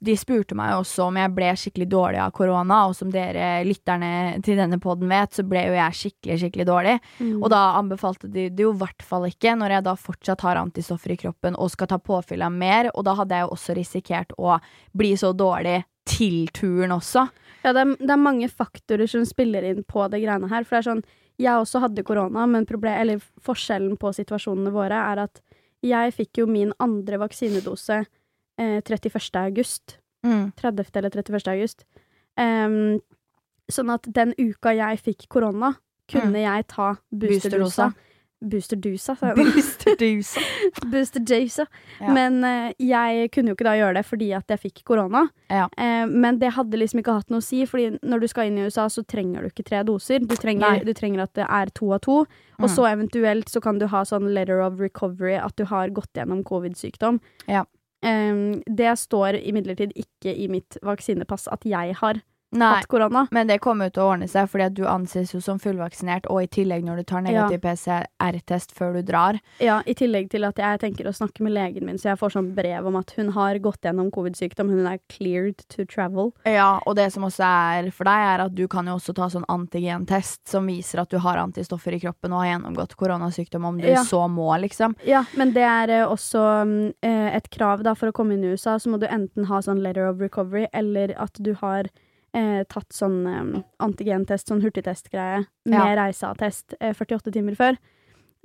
De 0.04 0.13
spurte 0.19 0.56
meg 0.57 0.75
også 0.78 1.07
om 1.07 1.18
jeg 1.19 1.31
ble 1.36 1.50
skikkelig 1.57 1.88
dårlig 1.90 2.19
av 2.22 2.31
korona, 2.36 2.83
og 2.90 2.95
som 2.98 3.12
dere 3.12 3.63
lytterne 3.68 4.40
til 4.45 4.60
denne 4.60 4.80
poden 4.81 5.10
vet, 5.12 5.33
så 5.33 5.45
ble 5.48 5.63
jo 5.68 5.75
jeg 5.78 5.98
skikkelig, 6.01 6.38
skikkelig 6.44 6.68
dårlig. 6.68 6.95
Mm. 7.19 7.38
Og 7.42 7.50
da 7.54 7.62
anbefalte 7.80 8.30
de 8.31 8.48
det 8.54 8.66
jo 8.66 8.74
i 8.74 8.80
hvert 8.81 9.06
fall 9.06 9.28
ikke, 9.30 9.56
når 9.60 9.77
jeg 9.77 9.77
da 9.86 9.96
fortsatt 10.00 10.42
har 10.46 10.60
antistoffer 10.60 11.14
i 11.14 11.20
kroppen 11.20 11.56
og 11.56 11.72
skal 11.74 11.90
ta 11.92 12.00
påfyll 12.00 12.46
av 12.46 12.56
mer, 12.56 12.92
og 12.94 13.06
da 13.08 13.16
hadde 13.20 13.38
jeg 13.38 13.48
jo 13.48 13.54
også 13.56 13.76
risikert 13.78 14.34
å 14.38 14.58
bli 14.98 15.14
så 15.20 15.34
dårlig 15.38 15.82
til 16.08 16.48
turen 16.56 16.94
også. 16.96 17.28
Ja, 17.66 17.74
det 17.76 17.84
er, 17.84 17.94
det 18.00 18.14
er 18.14 18.22
mange 18.22 18.50
faktorer 18.50 19.10
som 19.12 19.26
spiller 19.28 19.66
inn 19.68 19.84
på 19.88 20.06
det 20.12 20.22
greiene 20.24 20.50
her. 20.52 20.64
For 20.64 20.78
det 20.78 20.82
er 20.82 20.88
sånn, 20.90 21.04
jeg 21.38 21.62
også 21.62 21.84
hadde 21.84 22.06
korona, 22.08 22.46
men 22.50 22.66
problem, 22.70 22.96
eller 23.02 23.24
forskjellen 23.46 23.98
på 24.00 24.14
situasjonene 24.16 24.74
våre 24.74 25.02
er 25.12 25.26
at 25.28 25.42
jeg 25.86 26.16
fikk 26.16 26.42
jo 26.42 26.48
min 26.50 26.72
andre 26.82 27.20
vaksinedose 27.22 28.00
eh, 28.02 28.80
31. 28.82 29.20
august. 29.44 30.00
Mm. 30.26 30.52
30. 30.58 30.90
eller 30.98 31.14
31. 31.14 31.52
august. 31.54 31.86
Um, 32.38 32.98
sånn 33.72 33.92
at 33.94 34.08
den 34.14 34.34
uka 34.38 34.74
jeg 34.76 35.04
fikk 35.04 35.28
korona, 35.34 35.76
kunne 36.08 36.40
jeg 36.40 36.68
ta 36.72 36.94
boosterdosa. 37.12 37.92
Boosterdosa, 38.42 39.16
sa 39.18 39.31
jeg. 39.31 39.38
Boosterdosa. 39.56 40.42
Boosterdosa. 40.92 41.66
Ja. 42.00 42.12
Men 42.13 42.44
eh, 42.45 42.74
jeg 42.84 43.31
kunne 43.34 43.50
jo 43.51 43.57
ikke 43.57 43.66
da 43.68 43.74
gjøre 43.80 43.95
det 43.98 44.04
fordi 44.06 44.28
at 44.38 44.54
jeg 44.54 44.62
fikk 44.62 44.84
korona. 44.86 45.24
Ja. 45.50 45.66
Eh, 45.78 46.06
men 46.06 46.38
det 46.42 46.51
hadde 46.57 46.78
liksom 46.78 47.01
ikke 47.01 47.16
hatt 47.18 47.34
noe 47.34 47.42
å 47.42 47.48
si, 47.48 47.63
Fordi 47.66 47.98
når 48.06 48.22
du 48.22 48.28
skal 48.30 48.51
inn 48.51 48.60
i 48.62 48.68
USA, 48.68 48.86
så 48.94 49.01
trenger 49.10 49.42
du 49.42 49.50
ikke 49.50 49.66
tre 49.68 49.81
doser. 49.88 50.22
Du 50.22 50.36
trenger, 50.38 50.84
du 50.86 50.94
trenger 50.98 51.25
at 51.25 51.34
det 51.39 51.48
er 51.50 51.74
to 51.74 51.89
av 51.98 52.04
to. 52.06 52.19
Og 52.60 52.68
Mm. 52.69 52.74
så 52.74 52.86
eventuelt 52.89 53.50
så 53.54 53.62
kan 53.62 53.78
du 53.78 53.86
ha 53.88 54.01
sånn 54.06 54.31
letter 54.34 54.62
of 54.66 54.80
recovery, 54.80 55.36
at 55.38 55.56
du 55.57 55.66
har 55.66 55.90
gått 55.90 56.13
gjennom 56.18 56.44
covid-sykdom. 56.44 57.19
Ja. 57.48 57.66
Eh, 58.06 58.62
det 58.69 58.94
står 59.01 59.42
imidlertid 59.42 59.94
ikke 59.98 60.33
i 60.38 60.48
mitt 60.48 60.78
vaksinepass 60.86 61.48
at 61.51 61.66
jeg 61.66 61.94
har 61.95 62.22
Nei, 62.56 62.78
hatt 62.78 62.88
korona. 62.88 63.26
men 63.32 63.48
det 63.48 63.58
kommer 63.60 63.90
jo 63.90 63.92
til 63.98 64.04
å 64.04 64.12
ordne 64.14 64.28
seg, 64.32 64.48
fordi 64.48 64.64
at 64.70 64.74
du 64.78 64.86
anses 64.88 65.34
jo 65.34 65.42
som 65.44 65.60
fullvaksinert, 65.60 66.30
og 66.32 66.44
i 66.44 66.48
tillegg 66.48 66.86
når 66.88 67.02
du 67.02 67.04
tar 67.04 67.22
negativ 67.26 67.60
PCR-test 67.60 68.72
før 68.78 68.94
du 68.96 69.02
drar. 69.10 69.40
Ja, 69.60 69.82
I 69.86 69.94
tillegg 69.98 70.30
til 70.32 70.46
at 70.48 70.56
jeg 70.62 70.80
tenker 70.80 71.10
å 71.10 71.14
snakke 71.16 71.44
med 71.44 71.52
legen 71.58 71.86
min, 71.86 71.98
så 72.00 72.14
jeg 72.14 72.20
får 72.22 72.36
sånn 72.38 72.54
brev 72.56 72.88
om 72.88 72.96
at 72.96 73.12
hun 73.18 73.34
har 73.36 73.60
gått 73.60 73.84
gjennom 73.84 74.10
covid-sykdom. 74.16 74.70
Hun 74.72 74.88
er 74.88 75.02
cleared 75.12 75.60
to 75.68 75.84
travel. 75.86 76.32
Ja, 76.48 76.80
og 76.88 76.96
det 76.96 77.10
som 77.14 77.28
også 77.28 77.44
er 77.44 77.92
for 77.92 78.08
deg, 78.08 78.24
er 78.32 78.46
at 78.48 78.56
du 78.56 78.66
kan 78.72 78.88
jo 78.88 78.96
også 78.96 79.16
ta 79.18 79.28
sånn 79.34 79.46
antigentest 79.52 80.48
som 80.48 80.68
viser 80.72 81.04
at 81.04 81.12
du 81.12 81.20
har 81.24 81.38
antistoffer 81.42 81.94
i 81.98 82.02
kroppen 82.04 82.32
og 82.34 82.44
har 82.46 82.54
gjennomgått 82.54 82.96
koronasykdom, 83.00 83.66
om 83.66 83.78
du 83.82 83.88
Ja. 83.92 84.04
så 84.04 84.24
må, 84.32 84.48
liksom. 84.62 84.96
Ja, 85.06 85.26
men 85.36 85.52
det 85.54 85.64
er 85.64 85.90
eh, 85.90 86.08
også 86.08 86.64
mm, 86.68 86.94
eh, 87.04 87.36
et 87.36 87.50
krav 87.50 87.84
da 87.84 87.94
for 87.94 88.08
å 88.10 88.16
komme 88.16 88.34
inn 88.34 88.44
i 88.44 88.56
USA. 88.56 88.78
Så 88.80 88.88
må 88.90 89.00
du 89.00 89.08
enten 89.08 89.46
ha 89.52 89.60
sånn 89.60 89.82
letter 89.84 90.08
of 90.10 90.20
recovery, 90.20 90.68
eller 90.74 91.14
at 91.18 91.34
du 91.40 91.54
har 91.54 91.88
eh, 92.38 92.63
tatt 92.69 92.94
sånn 92.94 93.19
eh, 93.28 93.62
antigentest, 93.84 94.48
sånn 94.51 94.62
hurtigtestgreie, 94.63 95.45
med 95.66 95.80
Ja. 95.81 95.95
reiseattest 96.06 96.78
eh, 96.80 96.94
48 96.94 97.34
timer 97.34 97.57
før. 97.57 97.78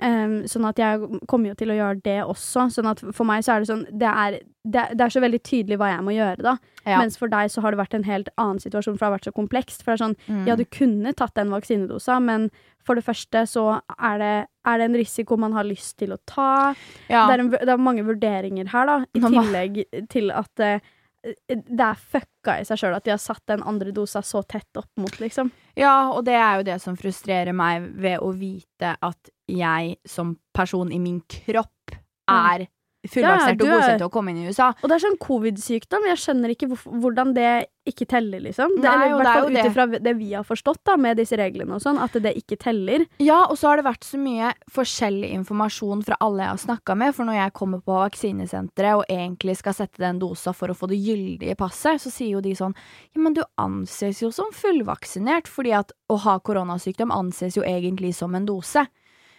Um, 0.03 0.41
sånn 0.49 0.65
at 0.67 0.79
jeg 0.81 0.99
kommer 1.31 1.53
jo 1.53 1.55
til 1.61 1.71
å 1.71 1.75
gjøre 1.77 2.01
det 2.03 2.15
også. 2.25 2.65
Sånn 2.75 2.89
at 2.91 3.03
for 3.15 3.29
meg 3.29 3.45
så 3.45 3.53
er 3.55 3.61
det 3.63 3.69
sånn 3.69 3.83
Det 4.01 4.09
er, 4.09 4.39
det, 4.65 4.85
det 4.97 5.05
er 5.05 5.13
så 5.15 5.21
veldig 5.23 5.39
tydelig 5.47 5.77
hva 5.79 5.91
jeg 5.93 6.03
må 6.03 6.15
gjøre, 6.17 6.43
da. 6.43 6.55
Ja. 6.89 6.97
Mens 6.99 7.19
for 7.21 7.31
deg 7.31 7.53
så 7.53 7.61
har 7.63 7.71
det 7.71 7.79
vært 7.79 7.95
en 7.95 8.07
helt 8.09 8.31
annen 8.41 8.59
situasjon, 8.65 8.97
for 8.97 9.05
det 9.05 9.11
har 9.11 9.15
vært 9.19 9.29
så 9.29 9.35
komplekst. 9.37 9.85
For 9.85 9.93
det 9.93 10.01
er 10.01 10.05
sånn 10.07 10.17
Mm. 10.33 10.47
ja, 10.49 10.57
du 10.59 10.65
kunne 10.65 11.13
tatt 11.15 11.35
den 11.39 11.53
vaksinedosa, 11.53 12.17
men 12.25 12.49
for 12.83 12.97
det 12.99 13.05
første 13.05 13.45
så 13.47 13.67
er 14.01 14.19
det, 14.19 14.33
er 14.67 14.79
det 14.81 14.89
en 14.89 14.99
risiko 14.99 15.37
man 15.39 15.53
har 15.53 15.69
lyst 15.69 15.99
til 15.99 16.17
å 16.17 16.19
ta. 16.27 16.75
ja. 17.09 17.27
Det, 17.29 17.37
er 17.37 17.45
en, 17.45 17.51
det 17.51 17.69
er 17.69 17.77
mange 17.79 18.03
vurderinger 18.03 18.73
her, 18.73 18.87
da. 18.87 18.99
I 19.15 19.21
tillegg 19.21 19.85
til 20.11 20.33
at 20.35 20.59
eh, 20.59 20.81
det 21.23 21.85
er 21.87 21.99
fucka 22.15 22.59
i 22.59 22.67
seg 22.67 22.81
sjøl 22.81 22.97
at 22.97 23.07
de 23.07 23.13
har 23.15 23.21
satt 23.23 23.45
den 23.51 23.63
andre 23.69 23.93
dosa 23.95 24.23
så 24.27 24.43
tett 24.43 24.81
opp 24.81 24.91
mot, 24.99 25.15
liksom. 25.23 25.53
Ja, 25.79 26.11
og 26.11 26.25
det 26.27 26.35
er 26.35 26.59
jo 26.59 26.67
det 26.67 26.79
som 26.83 26.99
frustrerer 26.99 27.55
meg 27.57 27.87
ved 28.03 28.19
å 28.23 28.33
vite 28.37 28.97
at 28.99 29.33
jeg 29.51 29.97
som 30.09 30.35
person 30.57 30.93
i 30.93 31.01
min 31.03 31.21
kropp 31.31 31.95
er 32.31 32.67
fullvaksinert 33.09 33.63
og 33.63 33.69
godkjent 33.69 34.03
til 34.03 34.09
å 34.09 34.13
komme 34.13 34.33
inn 34.33 34.43
i 34.45 34.49
USA. 34.51 34.73
Og 34.81 34.89
det 34.89 34.97
er 34.97 35.05
sånn 35.07 35.21
covid-sykdom. 35.23 36.09
Jeg 36.13 36.21
skjønner 36.23 36.55
ikke 36.55 36.69
hvordan 36.73 37.33
det 37.37 37.53
ikke 37.89 38.07
teller, 38.07 38.39
liksom. 38.45 38.77
Det, 38.79 38.87
Nei, 38.87 38.93
eller 38.95 39.09
i 39.09 39.17
hvert 39.17 39.25
det 39.25 39.33
er 39.33 39.41
fall 39.41 39.57
ut 39.57 39.71
ifra 39.73 40.03
det 40.07 40.13
vi 40.21 40.29
har 40.37 40.45
forstått 40.47 40.81
da, 40.87 40.95
med 41.03 41.19
disse 41.19 41.35
reglene 41.39 41.75
og 41.75 41.83
sånn, 41.83 41.99
at 41.99 42.15
det 42.23 42.35
ikke 42.39 42.59
teller. 42.63 43.07
Ja, 43.23 43.41
og 43.51 43.59
så 43.59 43.73
har 43.73 43.81
det 43.81 43.87
vært 43.89 44.07
så 44.07 44.21
mye 44.23 44.53
forskjellig 44.71 45.33
informasjon 45.41 46.05
fra 46.07 46.19
alle 46.23 46.47
jeg 46.47 46.55
har 46.55 46.63
snakka 46.63 46.97
med. 47.03 47.17
For 47.17 47.27
når 47.27 47.41
jeg 47.41 47.57
kommer 47.59 47.83
på 47.83 47.99
vaksinesenteret 48.05 49.01
og 49.01 49.05
egentlig 49.11 49.59
skal 49.59 49.77
sette 49.81 50.03
den 50.03 50.23
dosa 50.23 50.55
for 50.55 50.71
å 50.71 50.79
få 50.79 50.93
det 50.93 51.01
gyldige 51.03 51.59
passet, 51.59 52.03
så 52.03 52.13
sier 52.15 52.37
jo 52.37 52.45
de 52.45 52.55
sånn 52.59 52.77
Ja, 52.77 53.23
men 53.25 53.35
du 53.35 53.43
anses 53.61 54.23
jo 54.23 54.31
som 54.35 54.55
fullvaksinert, 54.55 55.51
fordi 55.51 55.75
at 55.83 55.91
å 56.13 56.21
ha 56.23 56.39
koronasykdom 56.39 57.11
anses 57.15 57.59
jo 57.59 57.67
egentlig 57.67 58.15
som 58.15 58.37
en 58.39 58.47
dose. 58.47 58.87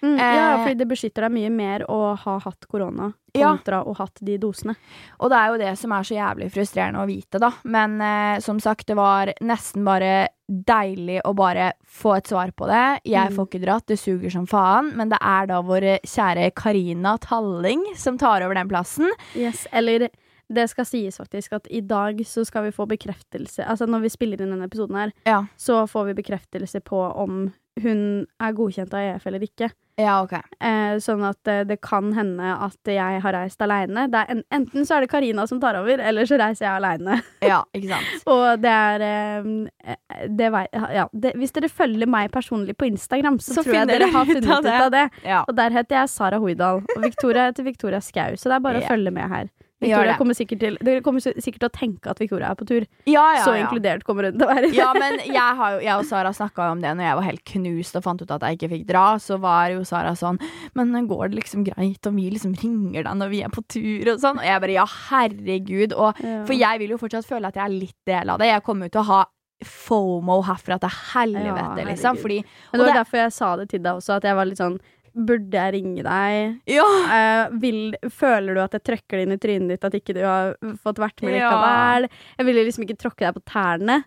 Mm, 0.04 0.18
ja, 0.20 0.54
Eh, 0.58 0.64
fordi 0.66 0.78
det 0.78 0.88
beskytter 0.90 1.22
deg 1.24 1.32
mye 1.32 1.50
mer 1.50 1.86
å 1.88 2.16
ha 2.20 2.40
hatt 2.40 2.68
korona 2.68 3.14
Ja. 3.34 3.48
kontra 3.56 3.84
å 3.86 3.96
hatt 3.96 4.20
de 4.22 4.38
dosene. 4.38 4.76
Og 5.22 5.30
det 5.32 5.38
er 5.40 5.48
jo 5.48 5.58
det 5.58 5.78
som 5.80 5.92
er 5.94 6.04
så 6.04 6.14
jævlig 6.18 6.52
frustrerende 6.52 7.00
å 7.00 7.08
vite, 7.08 7.40
da. 7.40 7.52
Men 7.64 8.02
eh, 8.02 8.40
som 8.40 8.60
sagt, 8.60 8.86
det 8.88 8.96
var 8.98 9.32
nesten 9.42 9.86
bare 9.86 10.28
deilig 10.50 11.22
å 11.26 11.34
bare 11.34 11.72
få 11.88 12.18
et 12.18 12.26
svar 12.28 12.52
på 12.52 12.68
det. 12.68 13.02
Jeg 13.06 13.30
Mm. 13.32 13.36
får 13.36 13.48
ikke 13.48 13.64
dratt, 13.66 13.86
det 13.88 13.98
suger 14.00 14.30
som 14.30 14.46
faen. 14.46 14.94
Men 14.96 15.08
det 15.10 15.20
er 15.22 15.48
da 15.48 15.62
vår 15.62 16.00
kjære 16.04 16.54
Karina 16.54 17.18
Talling 17.18 17.96
som 17.96 18.18
tar 18.18 18.42
over 18.44 18.54
den 18.56 18.68
plassen. 18.70 19.10
Yes, 19.36 19.66
eller 19.72 20.10
Det 20.52 20.70
skal 20.70 20.84
sies 20.86 21.18
faktisk 21.18 21.54
at 21.54 21.68
i 21.72 21.80
dag 21.80 22.18
så 22.28 22.46
skal 22.46 22.64
vi 22.66 22.70
få 22.72 22.86
bekreftelse 22.86 23.66
Altså 23.66 23.88
når 23.88 24.02
vi 24.02 24.10
spiller 24.10 24.42
inn 24.42 24.52
denne 24.52 24.68
episoden 24.70 24.94
her, 24.96 25.12
Ja. 25.26 25.46
så 25.58 25.88
får 25.90 26.14
vi 26.14 26.22
bekreftelse 26.22 26.82
på 26.84 27.16
om 27.16 27.54
hun 27.82 28.26
er 28.42 28.54
godkjent 28.54 28.94
av 28.94 29.00
EF 29.16 29.26
eller 29.30 29.44
ikke. 29.46 29.72
Ja, 30.02 30.16
ok. 30.24 30.32
Eh, 30.58 30.96
sånn 31.06 31.22
at 31.28 31.50
eh, 31.50 31.62
det 31.70 31.76
kan 31.86 32.08
hende 32.18 32.54
at 32.66 32.90
jeg 32.90 33.20
har 33.22 33.36
reist 33.36 33.62
aleine. 33.62 34.08
En, 34.10 34.42
enten 34.54 34.88
så 34.90 34.96
er 34.98 35.06
det 35.06 35.10
Karina 35.12 35.46
som 35.50 35.60
tar 35.62 35.78
over, 35.78 36.02
eller 36.02 36.26
så 36.30 36.40
reiser 36.42 36.66
jeg 36.66 36.74
aleine. 36.80 37.20
Ja, 37.46 37.60
ikke 37.78 37.92
sant. 37.92 38.26
Og 38.34 38.62
det 38.64 38.74
er 38.74 39.06
eh, 39.06 40.26
det 40.34 40.50
vei, 40.54 40.64
ja, 40.98 41.06
det, 41.14 41.36
Hvis 41.38 41.54
dere 41.54 41.70
følger 41.70 42.10
meg 42.10 42.32
personlig 42.34 42.74
på 42.80 42.90
Instagram, 42.90 43.38
så, 43.44 43.60
Så 43.60 43.66
tror 43.68 43.82
jeg 43.84 43.92
dere 43.92 44.10
har 44.10 44.18
har 44.18 44.32
ut 44.32 44.34
funnet 44.40 44.66
det. 44.66 44.74
ut 44.74 44.88
av 44.88 44.94
det. 44.96 45.06
Ja. 45.30 45.44
Og 45.48 45.58
der 45.62 45.78
heter 45.78 46.00
jeg 46.02 46.14
Sara 46.14 46.42
Hoidal, 46.42 46.82
og 46.96 47.06
Victoria 47.06 47.52
heter 47.52 47.70
Victoria 47.70 48.02
Skau. 48.02 48.34
Så 48.40 48.50
det 48.50 48.58
er 48.58 48.66
bare 48.66 48.82
å 48.82 48.88
følge 48.90 49.14
med 49.14 49.30
her. 49.30 49.54
Victoria 49.84 50.12
det. 50.14 50.18
kommer 50.20 50.38
sikkert 50.38 50.62
til, 50.64 50.78
dere 50.88 51.04
kommer 51.06 51.24
sikkert 51.24 51.60
til 51.64 51.70
å 51.70 51.74
tenke 51.76 52.12
at 52.14 52.22
Victoria 52.24 52.50
er 52.52 52.60
på 52.60 52.68
tur. 52.70 52.86
Ja, 53.10 53.26
ja, 53.38 53.44
så 53.46 53.54
inkludert 53.60 54.06
kommer 54.08 54.30
hun 54.30 54.38
til 54.40 54.48
å 54.48 54.50
være. 54.50 54.72
Ja, 54.76 54.90
men 54.98 55.20
jeg, 55.38 55.58
har 55.60 55.76
jo, 55.76 55.84
jeg 55.86 55.94
og 55.98 56.08
Sara 56.10 56.34
snakka 56.36 56.72
om 56.74 56.82
det 56.84 56.96
når 56.98 57.10
jeg 57.10 57.20
var 57.20 57.28
helt 57.30 57.44
knust 57.54 58.00
og 58.00 58.06
fant 58.08 58.24
ut 58.24 58.34
at 58.38 58.48
jeg 58.48 58.60
ikke 58.60 58.72
fikk 58.78 58.88
dra. 58.90 59.06
Så 59.22 59.38
var 59.44 59.70
jo 59.76 59.84
Sara 59.88 60.16
sånn 60.20 60.40
Men 60.74 61.08
går 61.08 61.30
det 61.32 61.42
liksom 61.42 61.66
greit 61.68 62.10
om 62.10 62.16
vi 62.18 62.30
liksom 62.34 62.56
ringer 62.62 63.04
deg 63.06 63.20
når 63.20 63.32
vi 63.34 63.44
er 63.46 63.54
på 63.54 63.64
tur 63.68 64.14
og 64.16 64.24
sånn? 64.24 64.40
Og 64.42 64.48
jeg 64.48 64.64
bare 64.66 64.78
ja, 64.80 64.88
herregud. 65.10 65.94
Og, 65.94 66.20
for 66.48 66.56
jeg 66.58 66.82
vil 66.82 66.96
jo 66.96 67.00
fortsatt 67.02 67.28
føle 67.28 67.50
at 67.50 67.60
jeg 67.60 67.66
er 67.66 67.78
litt 67.78 67.98
del 68.10 68.34
av 68.34 68.42
det. 68.42 68.52
Jeg 68.52 68.66
kommer 68.66 68.90
jo 68.90 68.96
til 68.98 69.04
å 69.04 69.10
ha 69.12 69.22
FOMO 69.64 70.42
herfra 70.44 70.80
til 70.82 70.92
helvete, 71.14 71.80
Ja, 71.80 71.86
liksom. 71.88 72.18
Fordi 72.20 72.42
Men 72.44 72.80
det 72.80 72.86
var 72.88 72.94
det- 72.94 73.00
derfor 73.04 73.18
jeg 73.18 73.32
sa 73.34 73.56
det 73.56 73.70
til 73.70 73.80
deg 73.80 73.94
også, 73.96 74.18
at 74.18 74.24
jeg 74.24 74.36
var 74.36 74.46
litt 74.46 74.58
sånn 74.58 74.80
Burde 75.14 75.54
jeg 75.54 75.74
ringe 75.76 76.02
deg? 76.04 76.56
Ja! 76.74 76.86
Eh, 77.14 77.50
vil, 77.62 77.94
føler 78.10 78.56
du 78.58 78.62
at 78.64 78.72
jeg 78.74 78.84
trøkker 78.90 79.20
det 79.20 79.26
inn 79.28 79.36
i 79.36 79.38
trynet 79.38 79.70
ditt 79.76 79.84
at 79.86 79.94
ikke 79.94 80.16
du 80.18 80.22
har 80.26 80.56
fått 80.82 80.98
vært 80.98 81.22
med 81.22 81.36
Ja. 81.38 81.52
likevel? 81.54 82.08
Jeg 82.40 82.46
ville 82.48 82.64
liksom 82.66 82.84
ikke 82.88 82.98
tråkke 82.98 83.28
deg 83.28 83.36
på 83.38 83.44
tærne. 83.46 84.00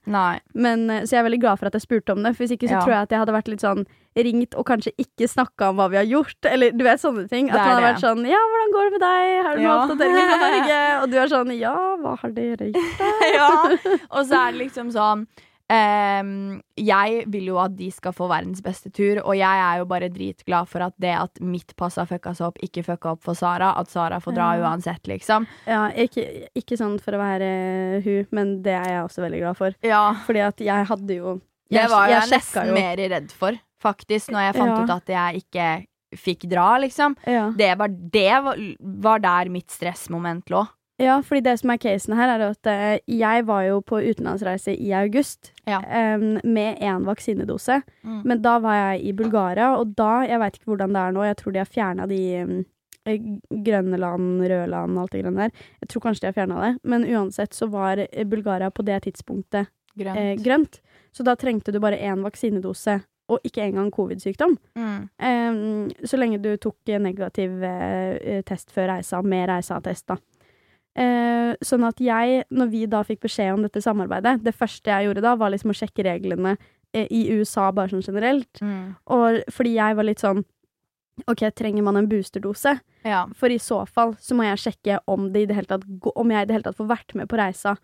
Men, 0.55 0.91
eh, 0.91 1.03
så 1.07 1.15
jeg 1.15 1.21
er 1.23 1.29
veldig 1.31 1.41
glad 1.41 1.59
for 1.61 1.67
at 1.71 1.75
jeg 1.79 1.83
spurte 1.87 2.11
om 2.17 2.23
det. 2.25 2.35
For 2.37 2.43
Hvis 2.45 2.57
ikke 2.59 2.67
så 2.69 2.75
Ja. 2.75 2.81
tror 2.83 2.93
jeg 2.97 3.03
at 3.07 3.11
jeg 3.11 3.19
hadde 3.23 3.37
vært 3.39 3.49
litt 3.49 3.61
sånn 3.63 3.87
ringt 4.17 4.55
og 4.57 4.65
kanskje 4.67 4.93
ikke 4.99 5.29
snakka 5.29 5.69
om 5.71 5.77
hva 5.77 5.91
vi 5.91 5.97
har 6.01 6.07
gjort. 6.09 6.41
Eller 6.51 6.71
du 6.73 6.83
vet 6.83 6.99
sånne 6.99 7.29
ting. 7.29 7.51
At 7.51 7.57
man 7.61 7.69
har 7.69 7.81
det. 7.81 7.87
vært 7.95 8.03
sånn 8.03 8.27
Ja, 8.27 8.39
hvordan 8.51 8.73
går 8.75 8.85
det 8.85 8.93
med 8.93 9.01
deg? 9.07 9.45
Har 9.45 9.57
du 9.57 9.63
noen 9.63 9.69
Ja. 9.69 9.87
oppdateringer 9.87 10.27
fra 10.27 10.39
Norge? 10.49 10.79
Og 11.03 11.11
du 11.11 11.17
er 11.19 11.27
sånn 11.29 11.59
Ja, 11.61 11.97
hva 12.03 12.19
har 12.19 12.31
dere 12.31 12.73
gjort? 12.73 12.99
ja. 13.37 13.51
Og 14.11 14.27
så 14.27 14.49
er 14.49 14.53
det 14.53 14.61
liksom 14.67 14.91
sånn 14.91 15.27
ehm, 15.73 16.61
jeg 16.79 17.25
vil 17.33 17.49
jo 17.51 17.59
at 17.63 17.75
de 17.77 17.89
skal 17.95 18.13
få 18.17 18.29
verdens 18.31 18.63
beste 18.65 18.91
tur, 18.95 19.21
og 19.25 19.35
jeg 19.39 19.63
er 19.65 19.79
jo 19.81 19.87
bare 19.91 20.09
dritglad 20.13 20.69
for 20.71 20.85
at 20.87 20.95
det 21.03 21.15
at 21.19 21.41
mitt 21.41 21.75
pass 21.77 21.97
har 22.01 22.07
fucka 22.11 22.35
seg 22.37 22.47
opp, 22.51 22.59
ikke 22.63 22.85
fucka 22.87 23.15
opp 23.17 23.23
for 23.27 23.35
Sara. 23.39 23.73
At 23.81 23.91
Sara 23.93 24.21
får 24.23 24.35
dra 24.39 24.51
Ja. 24.57 24.63
uansett, 24.71 25.03
liksom. 25.07 25.47
Ja, 25.67 25.89
ikke, 25.91 26.49
ikke 26.55 26.77
sånn 26.79 26.99
for 27.03 27.13
å 27.13 27.19
være 27.23 28.03
hun, 28.05 28.27
men 28.33 28.63
det 28.63 28.73
er 28.79 28.89
jeg 28.95 29.05
også 29.09 29.23
veldig 29.27 29.41
glad 29.43 29.57
for. 29.57 29.75
Ja. 29.83 30.05
Fordi 30.27 30.41
at 30.47 30.59
jeg 30.59 30.87
hadde 30.87 31.17
jo 31.17 31.41
Det 31.71 31.89
var 31.91 32.09
jeg, 32.09 32.21
jeg 32.23 32.31
nesten 32.39 32.67
jo- 32.69 32.75
mer 32.75 32.97
redd 32.97 33.33
for, 33.33 33.53
faktisk, 33.83 34.31
når 34.31 34.41
jeg 34.53 34.55
fant 34.55 34.77
Ja. 34.77 34.83
ut 34.85 34.91
at 34.91 35.07
jeg 35.07 35.43
ikke 35.45 35.87
fikk 36.17 36.49
dra, 36.49 36.79
liksom. 36.79 37.17
Det 37.57 37.77
var, 37.77 37.89
det 37.89 38.43
var, 38.45 38.57
var 38.81 39.19
der 39.19 39.49
mitt 39.51 39.69
stressmoment 39.71 40.47
lå. 40.49 40.67
Ja, 40.99 41.19
fordi 41.21 41.43
det 41.45 41.59
som 41.61 41.71
er 41.71 41.77
casen 41.83 42.15
her, 42.17 42.31
er 42.39 42.45
at 42.51 42.69
eh, 42.73 42.99
jeg 43.07 43.45
var 43.47 43.67
jo 43.67 43.81
på 43.85 43.99
utenlandsreise 44.01 44.73
i 44.81 44.93
august 44.97 45.53
Ja. 45.69 45.81
um, 46.17 46.39
med 46.45 46.79
én 46.81 47.05
vaksinedose. 47.05 47.83
Mm. 48.03 48.23
Men 48.25 48.41
da 48.43 48.59
var 48.65 48.75
jeg 48.75 49.03
i 49.05 49.13
Bulgaria, 49.13 49.75
og 49.77 49.95
da 49.97 50.23
Jeg 50.25 50.39
veit 50.41 50.57
ikke 50.57 50.71
hvordan 50.73 50.95
det 50.95 51.03
er 51.03 51.13
nå, 51.13 51.25
jeg 51.27 51.37
tror 51.37 51.53
de 51.53 51.59
har 51.59 51.67
fjerna 51.69 52.07
de 52.09 52.21
um, 52.43 52.65
land, 53.51 53.97
land, 54.71 54.99
alt 54.99 55.13
det 55.13 55.23
grønne 55.23 55.47
der. 55.47 55.51
Jeg 55.83 55.89
tror 55.89 56.01
kanskje 56.07 56.21
de 56.25 56.27
har 56.31 56.33
fjerna 56.39 56.63
det. 56.65 56.73
Men 56.85 57.05
uansett 57.05 57.53
så 57.55 57.69
var 57.71 58.01
Bulgaria 58.25 58.71
på 58.71 58.83
det 58.85 59.03
tidspunktet 59.05 59.69
Grønt. 59.97 60.17
eh, 60.19 60.37
grønt. 60.43 60.81
Så 61.13 61.25
da 61.25 61.37
trengte 61.37 61.73
du 61.73 61.79
bare 61.81 61.99
én 61.99 62.23
vaksinedose, 62.25 63.03
og 63.29 63.41
ikke 63.45 63.65
engang 63.65 63.91
covid-sykdom. 63.91 64.57
Mm. 64.77 65.09
Um, 65.19 65.91
så 66.05 66.17
lenge 66.17 66.39
du 66.43 66.57
tok 66.57 66.77
negativ 67.01 67.63
eh, 67.63 68.43
test 68.47 68.71
før 68.71 68.95
reisa, 68.97 69.23
med 69.23 69.49
reiseattest, 69.49 70.07
da. 70.09 70.17
Eh, 70.97 71.53
sånn 71.61 71.85
at 71.85 72.01
jeg, 72.01 72.45
når 72.49 72.69
vi 72.73 72.87
da 72.89 73.03
fikk 73.05 73.27
beskjed 73.27 73.53
om 73.53 73.65
dette 73.67 73.83
samarbeidet, 73.85 74.39
det 74.45 74.55
første 74.57 74.89
jeg 74.89 75.09
gjorde 75.09 75.25
da, 75.27 75.35
var 75.37 75.53
liksom 75.53 75.75
å 75.75 75.77
sjekke 75.77 76.07
reglene 76.07 76.55
eh, 76.97 77.05
i 77.13 77.27
USA 77.37 77.69
bare 77.77 77.93
sånn 77.93 78.07
generelt. 78.07 78.63
Mm. 78.65 78.95
Og 79.13 79.43
fordi 79.53 79.75
jeg 79.77 79.99
var 79.99 80.09
litt 80.09 80.25
sånn 80.25 80.45
OK, 81.25 81.47
trenger 81.57 81.85
man 81.85 81.97
en 81.97 82.09
boosterdose? 82.11 82.75
Ja. 83.07 83.23
For 83.37 83.53
i 83.53 83.61
så 83.63 83.83
fall 83.89 84.15
så 84.21 84.37
må 84.37 84.45
jeg 84.45 84.61
sjekke 84.61 84.99
om, 85.09 85.31
det 85.33 85.47
i 85.47 85.49
det 85.49 85.57
hele 85.57 85.71
tatt, 85.71 85.87
om 86.13 86.33
jeg 86.33 86.45
i 86.45 86.49
det 86.49 86.59
hele 86.59 86.67
tatt 86.67 86.77
får 86.77 86.91
vært 86.91 87.15
med 87.17 87.31
på 87.31 87.39
reisa 87.41 87.77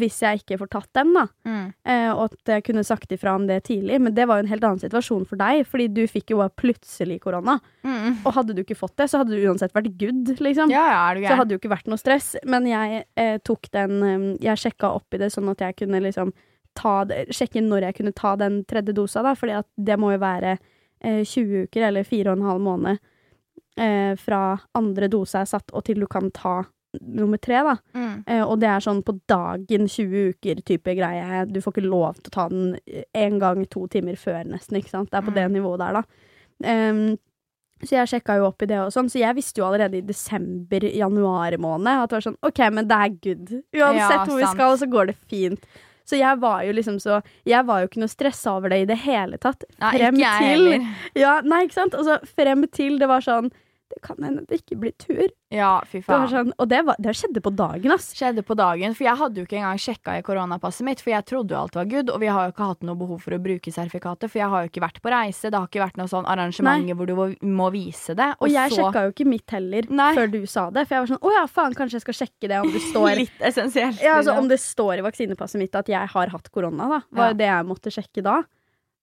hvis 0.00 0.18
jeg 0.22 0.40
ikke 0.42 0.58
får 0.60 0.70
tatt 0.72 0.90
den, 0.98 1.12
da. 1.16 1.24
Mm. 1.48 1.66
Eh, 1.88 2.08
og 2.12 2.22
at 2.28 2.52
jeg 2.54 2.64
kunne 2.68 2.84
sagt 2.86 3.12
ifra 3.14 3.34
om 3.38 3.46
det 3.48 3.62
tidlig. 3.68 3.98
Men 4.02 4.14
det 4.16 4.26
var 4.28 4.38
jo 4.38 4.46
en 4.46 4.50
helt 4.50 4.66
annen 4.66 4.82
situasjon 4.82 5.26
for 5.28 5.40
deg, 5.40 5.62
fordi 5.68 5.88
du 5.96 6.02
fikk 6.10 6.34
jo 6.34 6.42
plutselig 6.58 7.18
korona. 7.24 7.58
Mm. 7.86 8.22
Og 8.22 8.34
hadde 8.36 8.56
du 8.56 8.62
ikke 8.62 8.78
fått 8.78 8.96
det, 9.00 9.08
så 9.10 9.22
hadde 9.22 9.36
du 9.36 9.46
uansett 9.46 9.74
vært 9.76 9.94
good, 10.00 10.34
liksom. 10.42 10.72
Ja, 10.74 10.84
ja, 10.92 11.00
er 11.10 11.18
du 11.18 11.28
Så 11.28 11.40
hadde 11.40 11.56
jo 11.56 11.62
ikke 11.62 11.72
vært 11.72 11.90
noe 11.90 12.00
stress. 12.00 12.34
Men 12.48 12.68
jeg 12.70 13.04
eh, 13.16 13.38
tok 13.46 13.70
den 13.74 13.96
eh, 14.02 14.28
Jeg 14.48 14.62
sjekka 14.66 14.92
opp 14.98 15.16
i 15.16 15.20
det 15.22 15.32
sånn 15.34 15.50
at 15.52 15.64
jeg 15.64 15.78
kunne 15.82 16.02
liksom 16.04 16.32
ta 16.76 16.98
det, 17.08 17.26
sjekke 17.34 17.62
når 17.64 17.88
jeg 17.88 18.00
kunne 18.00 18.16
ta 18.16 18.34
den 18.40 18.62
tredje 18.68 18.94
dosa, 18.96 19.24
da. 19.24 19.34
Fordi 19.38 19.58
at 19.62 19.68
det 19.76 19.98
må 20.00 20.12
jo 20.14 20.22
være 20.22 20.56
eh, 20.56 21.22
20 21.24 21.66
uker, 21.66 21.88
eller 21.88 22.06
fire 22.08 22.32
og 22.32 22.40
en 22.40 22.50
halv 22.50 22.64
måned, 22.66 23.04
eh, 23.80 24.12
fra 24.20 24.42
andre 24.76 25.10
dose 25.12 25.40
er 25.40 25.48
satt, 25.48 25.72
og 25.72 25.86
til 25.86 26.02
du 26.04 26.08
kan 26.10 26.30
ta 26.34 26.62
nummer 27.02 27.38
tre, 27.38 27.62
da. 27.66 27.76
Mm. 27.94 28.24
Eh, 28.26 28.42
og 28.44 28.60
det 28.60 28.68
er 28.68 28.80
sånn 28.80 29.02
på 29.04 29.14
dagen 29.28 29.86
20 29.88 30.32
uker 30.34 30.62
type 30.64 30.94
greie. 30.98 31.44
Du 31.50 31.60
får 31.60 31.72
ikke 31.76 31.88
lov 31.90 32.14
til 32.22 32.30
å 32.30 32.34
ta 32.36 32.48
den 32.48 32.78
en 33.14 33.38
gang 33.42 33.64
to 33.66 33.86
timer 33.88 34.16
før, 34.16 34.44
nesten. 34.44 34.76
ikke 34.80 34.90
sant? 34.90 35.10
Det 35.10 35.18
er 35.18 35.26
på 35.30 35.34
det 35.34 35.46
Mm. 35.50 35.52
nivået 35.60 35.78
der, 35.78 35.92
da. 36.02 36.02
Um, 36.90 37.18
så 37.84 37.92
jeg 37.98 38.08
sjekka 38.08 38.38
jo 38.38 38.46
opp 38.46 38.62
i 38.62 38.66
det 38.70 38.78
og 38.80 38.88
sånn, 38.94 39.10
så 39.12 39.18
jeg 39.20 39.34
visste 39.36 39.58
jo 39.60 39.66
allerede 39.66 39.98
i 39.98 40.00
desember, 40.00 40.80
januar 40.80 41.52
måned, 41.60 41.86
at 42.04 42.08
det 42.08 42.16
var 42.16 42.24
sånn 42.32 42.38
OK, 42.42 42.60
men 42.72 42.88
det 42.88 42.96
er 42.96 43.18
good. 43.20 43.50
Uansett 43.76 44.16
Ja, 44.16 44.24
hvor 44.24 44.38
vi 44.40 44.46
skal, 44.46 44.78
så 44.80 44.88
går 44.88 45.06
det 45.08 45.16
fint. 45.28 45.60
Så 46.06 46.16
jeg 46.16 46.38
var 46.38 46.62
jo 46.62 46.72
liksom 46.72 47.00
så 47.02 47.20
Jeg 47.44 47.66
var 47.66 47.80
jo 47.82 47.88
ikke 47.88 47.98
noe 47.98 48.08
stressa 48.08 48.52
over 48.56 48.68
det 48.70 48.78
i 48.84 48.84
det 48.86 48.96
hele 49.02 49.36
tatt. 49.42 49.64
Nei, 49.80 49.90
Frem 49.98 50.14
ikke 50.14 50.22
jeg 50.22 50.38
til 50.38 50.70
heller. 50.72 50.94
Ja, 51.16 51.40
nei, 51.42 51.64
ikke 51.66 51.74
sant? 51.74 51.94
Altså, 51.98 52.20
frem 52.24 52.62
til 52.70 52.98
det 52.98 53.08
var 53.08 53.20
sånn 53.20 53.50
Det 53.86 54.00
kan 54.02 54.16
hende 54.18 54.42
det 54.50 54.58
ikke 54.64 54.76
blir 54.82 54.92
tur. 54.98 55.28
Ja, 55.54 55.78
fy 55.86 56.00
Det 56.02 56.16
sånn, 56.32 56.48
og 56.58 56.66
det, 56.68 56.80
var, 56.84 56.96
det 56.98 57.12
skjedde 57.14 57.40
på 57.40 57.52
dagen, 57.54 57.92
ass. 57.94 58.08
skjedde 58.18 58.42
på 58.42 58.56
dagen, 58.58 58.96
for 58.98 59.06
jeg 59.06 59.16
hadde 59.20 59.38
jo 59.38 59.44
ikke 59.46 59.60
engang 59.60 59.78
sjekka 59.78 60.16
i 60.18 60.24
koronapasset 60.26 60.82
mitt, 60.88 61.00
for 61.04 61.12
jeg 61.14 61.24
trodde 61.30 61.54
jo 61.54 61.60
alt 61.60 61.76
var 61.78 61.86
good, 61.86 62.10
og 62.10 62.18
vi 62.20 62.26
har 62.26 62.48
jo 62.48 62.52
ikke 62.54 62.66
hatt 62.72 62.82
noe 62.82 62.98
behov 62.98 63.20
for 63.22 63.36
å 63.36 63.38
bruke 63.38 63.70
sertifikatet, 63.70 64.26
for 64.32 64.40
jeg 64.42 64.50
har 64.50 64.64
jo 64.66 64.70
ikke 64.72 64.82
vært 64.82 64.98
på 65.04 65.12
reise, 65.14 65.52
det 65.54 65.60
har 65.60 65.70
ikke 65.70 65.84
vært 65.84 66.00
noe 66.02 66.10
sånn 66.10 66.26
arrangement 66.26 66.90
hvor 66.98 67.06
du 67.06 67.14
må, 67.46 67.70
vise 67.70 68.16
det, 68.18 68.28
Og 68.42 68.50
jeg 68.50 68.74
så 68.74 68.80
sjekka 68.82 69.04
jo 69.06 69.14
ikke 69.14 69.28
mitt 69.30 69.54
heller 69.54 69.86
Nei. 69.88 70.10
før 70.18 70.30
du 70.34 70.40
sa 70.50 70.66
det. 70.74 70.86
For 70.88 70.96
jeg 70.96 71.04
var 71.06 71.12
sånn, 71.14 71.22
å 71.22 71.32
ja, 71.38 71.44
faen, 71.46 71.78
kanskje 71.78 72.00
jeg 72.00 72.06
skal 72.08 72.18
sjekke 72.24 72.50
det 72.50 72.60
om 72.60 72.72
det 72.74 72.82
står 72.90 73.08
litt 73.22 73.40
essensielt. 73.40 74.02
Ja, 74.02 74.18
altså. 74.18 74.34
Om 74.42 74.50
det 74.50 74.58
står 74.62 74.98
i 74.98 75.06
vaksinepasset 75.06 75.62
mitt 75.62 75.78
at 75.78 75.88
jeg 75.94 76.10
har 76.10 76.34
hatt 76.34 76.50
korona, 76.50 76.90
da. 76.90 77.00
Var 77.14 77.30
Ja. 77.30 77.32
jo 77.32 77.38
det 77.38 77.50
jeg 77.52 77.70
måtte 77.70 77.94
sjekke 77.94 78.22
da. 78.26 78.42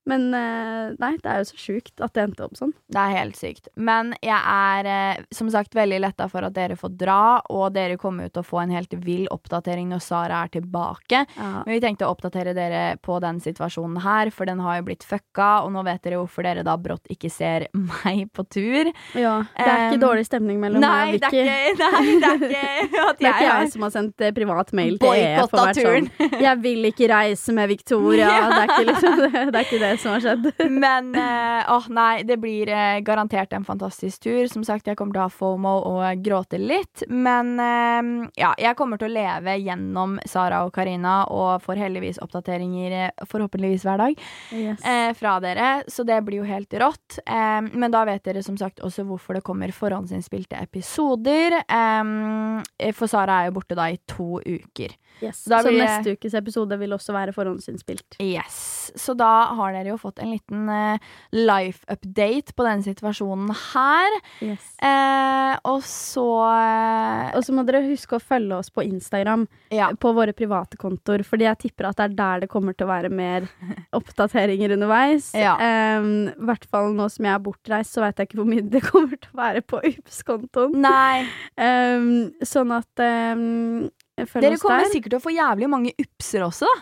Men 0.10 0.34
eh, 0.36 0.94
nei, 1.00 1.14
det 1.24 1.30
er 1.32 1.42
jo 1.42 1.48
så 1.54 1.60
sjukt 1.60 2.02
at 2.04 2.14
det 2.16 2.24
endte 2.26 2.44
opp 2.44 2.58
sånn. 2.60 2.74
Det 2.92 3.00
er 3.00 3.14
helt 3.22 3.38
sykt. 3.40 3.70
Men 3.76 4.12
jeg 4.24 4.36
er 4.36 4.90
eh, 4.92 5.22
som 5.32 5.48
sagt 5.54 5.76
veldig 5.78 6.02
letta 6.04 6.28
for 6.32 6.44
at 6.44 6.56
dere 6.58 6.76
får 6.80 6.92
dra, 7.00 7.40
og 7.54 7.72
dere 7.76 7.96
kommer 8.02 8.28
ut 8.28 8.34
til 8.36 8.44
å 8.44 8.48
få 8.48 8.60
en 8.64 8.74
helt 8.76 8.94
vill 9.06 9.30
oppdatering 9.32 9.88
når 9.94 10.04
Sara 10.04 10.42
er 10.44 10.52
tilbake. 10.58 11.24
Ja. 11.38 11.52
Men 11.64 11.72
vi 11.72 11.80
tenkte 11.84 12.08
å 12.08 12.12
oppdatere 12.16 12.54
dere 12.58 12.84
på 13.04 13.20
den 13.24 13.40
situasjonen 13.44 14.02
her, 14.04 14.32
for 14.36 14.50
den 14.50 14.60
har 14.64 14.82
jo 14.82 14.88
blitt 14.90 15.06
fucka, 15.08 15.64
og 15.64 15.72
nå 15.76 15.86
vet 15.88 16.04
dere 16.04 16.20
hvorfor 16.20 16.44
dere 16.48 16.66
da 16.68 16.76
brått 16.78 17.08
ikke 17.14 17.32
ser 17.32 17.68
meg 18.04 18.28
på 18.36 18.44
tur. 18.52 18.92
ja. 19.16 19.38
Det 19.54 19.70
er 19.70 19.86
ikke 19.88 19.94
Um, 19.94 20.02
dårlig 20.04 20.26
stemning 20.26 20.58
mellom 20.60 20.82
Nei, 20.82 20.90
meg 20.90 21.24
og 21.24 21.32
Vicky. 21.32 21.42
ikke, 21.44 21.74
nei, 21.80 22.14
det 22.20 22.60
er 22.60 22.84
ikke 22.84 23.04
at 23.10 23.20
Det 23.20 23.28
er 23.28 23.34
ikke 23.34 23.44
jeg 23.46 23.64
jeg 23.64 23.72
som 23.74 23.86
har 23.86 23.92
sendt 23.94 24.24
eh, 24.26 24.32
privat 24.36 24.74
mail 24.76 24.98
til 25.00 25.14
EF 25.14 25.44
og 25.46 25.54
vært 25.60 25.80
sånn 25.80 26.08
'Jeg 26.44 26.62
vil 26.64 26.88
ikke 26.90 27.10
reise 27.12 27.54
med 27.56 27.70
Victoria'. 27.72 28.30
Ja. 28.34 28.50
Det, 28.54 28.60
er 28.64 28.68
ikke 28.74 28.88
liksom, 28.90 29.16
det, 29.22 29.32
det 29.54 29.60
er 29.60 29.66
ikke 29.68 29.80
det 29.84 29.93
som 30.02 30.14
har 30.16 30.24
skjedd. 30.24 30.48
Men 30.84 31.12
eh, 31.16 31.72
åh 31.74 31.86
nei, 31.94 32.24
det 32.28 32.38
blir 32.42 32.70
eh, 32.72 33.00
garantert 33.06 33.54
en 33.54 33.66
fantastisk 33.68 34.24
tur. 34.24 34.48
Som 34.52 34.64
sagt, 34.68 34.88
jeg 34.90 34.98
kommer 35.00 35.14
til 35.18 35.24
å 35.24 35.28
ha 35.28 35.34
FOMO 35.34 35.74
og 35.90 36.24
gråte 36.26 36.60
litt. 36.62 37.04
Men 37.10 37.54
eh, 37.60 38.30
ja, 38.40 38.54
jeg 38.62 38.78
kommer 38.80 38.98
til 39.02 39.12
å 39.12 39.14
leve 39.16 39.58
gjennom 39.62 40.18
Sara 40.30 40.64
og 40.66 40.74
Karina 40.76 41.24
og 41.34 41.62
får 41.66 41.82
heldigvis 41.86 42.20
oppdateringer 42.24 42.98
eh, 43.04 43.26
forhåpentligvis 43.30 43.86
hver 43.88 44.02
dag 44.06 44.20
Yes. 44.54 44.82
fra 45.18 45.38
dere. 45.44 45.70
Så 45.92 46.04
det 46.08 46.20
blir 46.26 46.42
jo 46.44 46.48
helt 46.48 46.74
rått. 46.80 47.20
Eh, 47.26 47.62
men 47.74 47.92
da 47.94 48.04
vet 48.08 48.24
dere 48.26 48.44
som 48.46 48.58
sagt 48.60 48.82
også 48.86 49.06
hvorfor 49.08 49.38
det 49.38 49.44
kommer 49.46 49.72
forhåndsinnspilte 49.76 50.60
episoder. 50.64 51.60
Eh, 51.68 52.92
for 52.98 53.10
Sara 53.12 53.42
er 53.44 53.50
jo 53.52 53.58
borte 53.60 53.76
da 53.78 53.90
i 53.94 54.00
to 54.10 54.38
uker. 54.44 54.94
Yes. 55.24 55.44
Så 55.46 55.60
blir 55.64 55.78
neste 55.84 56.16
ukes 56.18 56.34
episode 56.36 56.76
vil 56.82 56.94
også 56.96 57.14
være 57.16 57.34
forhåndsinnspilt. 57.36 58.18
Yes. 58.24 58.92
Så 59.00 59.14
da 59.18 59.30
har 59.56 59.76
dere 59.76 59.83
jo 59.92 59.98
fått 60.00 60.20
en 60.24 60.32
liten 60.32 60.70
eh, 60.70 60.98
life 61.36 61.84
update 61.92 62.54
på 62.56 62.64
denne 62.64 62.86
situasjonen 62.86 63.52
her. 63.74 64.16
Yes. 64.42 64.70
Eh, 64.82 65.58
og 65.70 65.82
så 65.84 66.26
eh, 66.54 67.36
Og 67.38 67.44
så 67.44 67.54
må 67.54 67.66
dere 67.68 67.84
huske 67.90 68.16
å 68.16 68.22
følge 68.24 68.56
oss 68.62 68.70
på 68.74 68.86
Instagram, 68.88 69.48
Ja. 69.74 69.90
på 70.00 70.14
våre 70.16 70.34
private 70.34 70.78
kontoer, 70.78 71.24
fordi 71.28 71.46
jeg 71.50 71.58
tipper 71.66 71.90
at 71.90 71.98
det 71.98 72.04
er 72.12 72.16
der 72.16 72.40
det 72.46 72.50
kommer 72.50 72.74
til 72.78 72.88
å 72.88 72.92
være 72.94 73.10
mer 73.12 73.48
oppdateringer 74.00 74.74
underveis. 74.78 75.32
Ja. 75.36 75.58
Ehm, 75.60 76.30
I 76.34 76.46
hvert 76.48 76.66
fall 76.72 76.94
nå 76.94 77.10
som 77.12 77.26
jeg 77.26 77.34
er 77.36 77.44
bortreist, 77.44 77.94
så 77.94 78.02
vet 78.06 78.18
jeg 78.22 78.30
ikke 78.30 78.42
hvor 78.42 78.50
mye 78.54 78.66
det 78.70 78.84
kommer 78.86 79.18
til 79.20 79.30
å 79.34 79.42
være 79.44 79.62
på 79.66 79.82
UPS-kontoen. 79.92 80.80
Nei. 80.84 81.26
Ehm, 81.58 82.32
sånn 82.46 82.72
at 82.76 82.90
Dere 82.96 84.58
kommer 84.62 84.84
der. 84.84 84.92
sikkert 84.94 85.14
til 85.16 85.20
å 85.20 85.24
få 85.24 85.34
jævlig 85.34 85.70
mange 85.72 85.94
UPS-er 86.00 86.46
også, 86.46 86.70
da. 86.70 86.82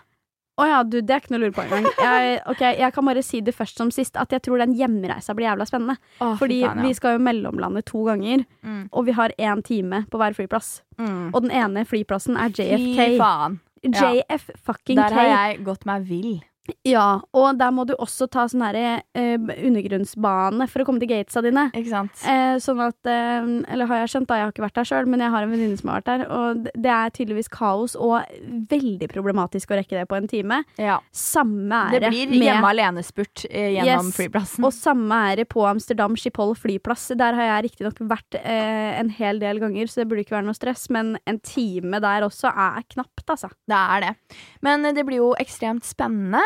Å 0.61 0.67
ja, 0.69 0.79
du, 0.85 0.99
det 1.01 1.15
er 1.15 1.23
ikke 1.23 1.33
noe 1.33 1.39
å 1.39 1.43
lure 1.47 1.55
på 1.55 1.63
engang. 1.65 1.87
Jeg, 1.97 2.35
okay, 2.53 2.75
jeg 2.77 2.93
kan 2.93 3.07
bare 3.07 3.23
si 3.25 3.41
det 3.41 3.55
først 3.57 3.81
som 3.81 3.89
sist, 3.93 4.19
at 4.21 4.29
jeg 4.35 4.43
tror 4.45 4.61
den 4.61 4.75
hjemreisa 4.77 5.33
blir 5.37 5.47
jævla 5.49 5.65
spennende. 5.65 5.97
Oh, 6.21 6.35
Fordi 6.37 6.59
faen, 6.61 6.83
ja. 6.83 6.85
vi 6.85 6.93
skal 6.97 7.17
jo 7.17 7.23
mellomlande 7.25 7.81
to 7.87 8.03
ganger, 8.05 8.45
Mm. 8.61 8.83
og 8.93 9.05
vi 9.07 9.15
har 9.17 9.33
én 9.41 9.63
time 9.65 10.03
på 10.11 10.19
hver 10.21 10.35
flyplass. 10.37 10.81
Mm. 11.01 11.31
Og 11.33 11.41
den 11.47 11.51
ene 11.51 11.85
flyplassen 11.89 12.37
er 12.37 12.53
JFK. 12.53 12.77
Fy 12.77 13.17
faen. 13.17 13.57
faen. 13.57 13.59
Ja. 13.81 14.37
fucking 14.37 14.97
K. 14.97 15.01
Der 15.01 15.15
har 15.17 15.29
jeg 15.31 15.63
gått 15.65 15.85
meg 15.89 16.05
vill. 16.05 16.43
Ja, 16.85 17.19
og 17.33 17.57
der 17.57 17.71
må 17.73 17.83
du 17.89 17.95
også 17.97 18.27
ta 18.31 18.43
sånn 18.47 18.61
herre 18.63 19.01
eh, 19.17 19.33
undergrunnsbane 19.65 20.67
for 20.69 20.83
å 20.83 20.85
komme 20.87 21.01
til 21.01 21.09
gatesa 21.09 21.41
dine. 21.43 21.63
Ikke 21.73 21.89
sant? 21.89 22.21
Eh, 22.29 22.57
sånn 22.61 22.79
at 22.85 23.09
eh, 23.09 23.47
Eller 23.73 23.89
har 23.89 24.03
jeg 24.03 24.11
skjønt, 24.13 24.27
da, 24.29 24.37
jeg 24.37 24.45
har 24.47 24.53
ikke 24.53 24.63
vært 24.67 24.77
der 24.77 24.87
sjøl, 24.91 25.09
men 25.09 25.23
jeg 25.25 25.33
har 25.33 25.45
en 25.47 25.51
venninne 25.55 25.79
som 25.79 25.89
har 25.91 26.01
vært 26.01 26.11
der, 26.11 26.23
og 26.29 26.63
det- 26.69 26.91
er 26.91 27.09
tydeligvis 27.15 27.47
kaos 27.49 27.95
og 27.95 28.21
veldig 28.69 29.07
problematisk 29.09 29.71
å 29.71 29.77
rekke 29.79 29.95
det 29.95 30.05
på 30.11 30.17
en 30.17 30.27
time. 30.27 30.57
Ja. 30.77 30.99
Samme 31.15 31.71
er 31.87 31.91
Det 31.95 32.01
det 32.03 32.11
blir 32.29 32.43
hjemme 32.45 32.67
alene-spurt 32.69 33.45
eh, 33.49 33.71
gjennom 33.79 34.11
Yes. 34.11 34.15
flyplassen. 34.17 34.63
Og 34.67 34.73
samme 34.75 35.35
det 35.39 35.47
på 35.49 35.63
Amsterdam 35.65 36.15
Schiphol 36.19 36.53
flyplass. 36.59 37.07
Der 37.17 37.33
har 37.33 37.47
jeg 37.61 37.71
riktignok 37.71 37.97
vært 38.05 38.35
eh, 38.43 38.99
en 38.99 39.09
hel 39.09 39.39
del 39.39 39.59
ganger, 39.59 39.87
så 39.87 40.01
det 40.03 40.09
burde 40.11 40.25
ikke 40.25 40.37
være 40.37 40.45
noe 40.49 40.57
stress, 40.57 40.89
men 40.91 41.17
en 41.25 41.39
time 41.39 41.99
der 42.03 42.21
også 42.27 42.51
er 42.53 42.83
knapt, 42.91 43.25
altså. 43.27 43.49
Det 43.67 43.79
er 43.81 43.99
det. 44.05 44.13
Men 44.61 44.85
eh, 44.85 44.91
det 44.93 45.05
blir 45.07 45.17
jo 45.23 45.33
ekstremt 45.39 45.87
spennende, 45.87 46.43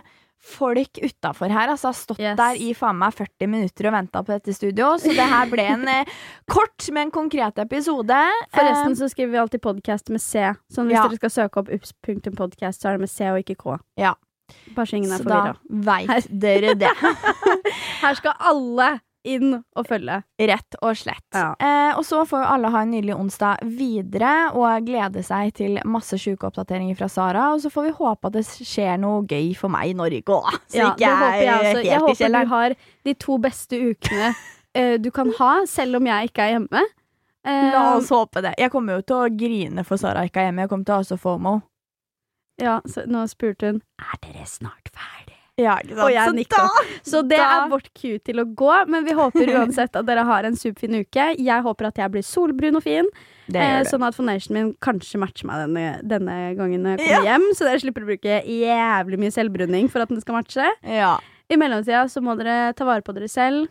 folk 0.48 1.00
utafor 1.04 1.52
her. 1.52 1.70
Altså, 1.74 1.92
har 1.92 1.98
stått 2.00 2.20
Yes. 2.24 2.38
der 2.40 2.60
i 2.64 2.72
faen 2.78 2.98
meg 3.02 3.14
40 3.18 3.48
minutter 3.52 3.90
og 3.90 3.94
venta 3.98 4.24
på 4.24 4.34
dette 4.34 4.54
studio. 4.56 4.94
Så 4.98 5.12
det 5.14 5.28
her 5.28 5.50
ble 5.52 5.66
en 5.74 5.88
eh, 5.92 6.06
kort, 6.50 6.88
men 6.96 7.12
konkret 7.12 7.60
episode. 7.60 8.22
Forresten 8.56 8.94
Eh, 8.96 9.00
så 9.02 9.10
skriver 9.12 9.32
vi 9.36 9.38
alltid 9.44 9.62
podcast 9.62 10.10
med 10.10 10.22
C. 10.24 10.48
Så 10.72 10.84
hvis 10.88 10.96
Ja. 10.98 11.04
dere 11.08 11.20
skal 11.20 11.30
søke 11.36 11.58
opp 11.64 11.70
ups.podcast, 11.70 12.82
så 12.82 12.90
er 12.90 12.98
det 12.98 13.00
med 13.06 13.10
C 13.12 13.28
og 13.32 13.40
ikke 13.44 13.56
K. 13.60 13.78
Ja. 13.98 14.14
Bare 14.76 14.86
så 14.88 14.96
ingen 14.96 15.12
er 15.12 15.18
så 15.20 15.28
da 15.28 15.42
forvirra. 15.42 15.58
veit 15.70 16.28
dere 16.42 16.74
det. 16.80 16.94
Her 18.02 18.14
skal 18.16 18.34
alle 18.40 19.00
inn 19.36 19.54
og 19.58 19.86
følge. 19.90 20.20
Rett 20.50 20.78
og 20.82 20.96
slett. 21.00 21.24
Ja. 21.36 21.52
Eh, 21.60 21.92
og 22.00 22.04
så 22.08 22.24
får 22.30 22.46
alle 22.48 22.72
ha 22.74 22.82
en 22.86 22.92
nydelig 22.96 23.16
onsdag 23.18 23.64
videre 23.78 24.34
og 24.58 24.86
glede 24.88 25.24
seg 25.28 25.54
til 25.60 25.80
masse 25.86 26.18
sjuke 26.22 26.48
oppdateringer 26.50 26.98
fra 27.00 27.10
Sara. 27.12 27.48
Og 27.56 27.62
så 27.66 27.72
får 27.74 27.88
vi 27.90 27.96
håpe 28.00 28.32
at 28.32 28.38
det 28.40 28.46
skjer 28.48 28.98
noe 29.04 29.24
gøy 29.30 29.52
for 29.60 29.74
meg 29.74 29.92
i 29.92 29.98
Norge 29.98 30.24
òg, 30.38 30.52
så 30.72 30.82
Ja, 30.82 30.92
ikke 30.94 31.08
jeg, 31.08 31.42
jeg 31.48 31.56
også. 31.58 31.74
helt 31.74 31.90
Jeg 31.92 32.00
håper 32.06 32.38
du 32.38 32.54
har 32.56 32.78
de 33.10 33.14
to 33.28 33.38
beste 33.44 33.82
ukene 33.92 34.34
eh, 34.78 34.96
du 35.02 35.12
kan 35.12 35.32
ha, 35.40 35.52
selv 35.68 36.00
om 36.02 36.06
jeg 36.08 36.32
ikke 36.32 36.46
er 36.48 36.56
hjemme. 36.58 36.86
Eh, 37.48 37.72
La 37.72 37.84
oss 37.96 38.10
håpe 38.12 38.42
det. 38.44 38.56
Jeg 38.60 38.72
kommer 38.74 38.98
jo 39.00 39.06
til 39.08 39.16
å 39.24 39.30
grine 39.40 39.84
for 39.88 39.98
Sara 40.02 40.26
ikke 40.28 40.42
er 40.44 40.50
hjemme. 40.50 40.66
Jeg 40.66 40.70
kommer 40.74 40.86
til 40.90 40.96
å 40.98 41.02
ha 41.02 41.08
så 41.08 41.18
FOMO. 41.20 41.58
Ja, 42.58 42.80
så 42.90 43.04
nå 43.06 43.22
spurte 43.30 43.68
hun 43.70 43.82
Er 44.02 44.18
dere 44.24 44.46
snart 44.50 44.90
ferdig. 44.90 45.27
Ja, 45.58 45.76
ikke 45.82 45.96
sant? 45.96 46.04
Og 46.06 46.12
jeg 46.14 46.30
Så 46.30 46.34
nikka. 46.38 46.66
Så 47.04 47.22
det 47.28 47.38
Da- 47.38 47.66
er 47.66 47.70
vårt 47.72 47.88
cue 47.98 48.20
til 48.20 48.36
å 48.44 48.46
gå, 48.54 48.88
men 48.88 49.04
vi 49.06 49.12
håper 49.18 49.48
uansett 49.58 49.96
at 49.96 50.06
dere 50.06 50.24
har 50.24 50.44
en 50.46 50.54
superfin 50.56 51.00
uke. 51.02 51.36
Jeg 51.40 51.64
håper 51.64 51.88
at 51.88 51.96
jeg 51.98 52.12
blir 52.12 52.22
solbrun 52.22 52.76
og 52.78 52.84
fin, 52.84 53.06
eh, 53.54 53.82
sånn 53.84 54.06
at 54.06 54.14
foundationen 54.14 54.54
min 54.54 54.74
kanskje 54.76 55.18
matcher 55.18 55.46
meg 55.46 55.66
denne, 55.66 56.02
denne 56.08 56.56
gangen 56.56 56.84
når 56.84 56.98
jeg 57.00 57.10
Ja. 57.10 57.16
kommer 57.18 57.32
hjem. 57.32 57.50
Så 57.56 57.66
dere 57.66 57.80
slipper 57.82 58.06
å 58.06 58.12
bruke 58.12 58.46
jævlig 58.46 59.18
mye 59.18 59.34
selvbruning 59.34 59.90
for 59.90 60.00
at 60.02 60.10
den 60.10 60.22
skal 60.22 60.36
matche. 60.36 60.70
Ja. 60.84 61.18
I 61.50 61.56
mellomtida 61.56 62.06
så 62.06 62.22
må 62.22 62.38
dere 62.38 62.74
ta 62.76 62.86
vare 62.86 63.02
på 63.02 63.14
dere 63.16 63.28
selv. 63.28 63.68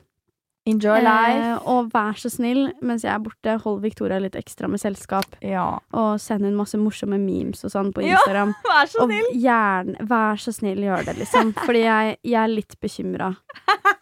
Enjoy 0.67 0.99
life. 1.05 1.43
Eh, 1.47 1.69
og 1.71 1.91
vær 1.93 2.17
så 2.19 2.31
snill, 2.33 2.73
mens 2.83 3.05
jeg 3.07 3.13
er 3.15 3.21
borte, 3.23 3.53
hold 3.63 3.81
Victoria 3.85 4.19
litt 4.23 4.35
ekstra 4.39 4.67
med 4.71 4.83
selskap. 4.83 5.37
Ja. 5.45 5.79
Og 5.95 6.17
send 6.23 6.43
hun 6.43 6.57
masse 6.59 6.79
morsomme 6.81 7.21
memes 7.23 7.63
og 7.67 7.71
sånn 7.71 7.93
på 7.95 8.03
Ja, 8.03 8.17
Instagram. 8.19 8.55
Vær 8.67 8.91
så 8.91 9.05
Og 9.05 9.15
gjerne, 9.31 9.95
vær 10.11 10.43
så 10.43 10.55
snill, 10.57 10.83
gjør 10.89 11.07
det, 11.07 11.17
liksom. 11.21 11.53
Fordi 11.63 11.85
jeg, 11.85 12.17
jeg 12.27 12.41
er 12.43 12.51
litt 12.51 12.75
bekymra. 12.83 13.31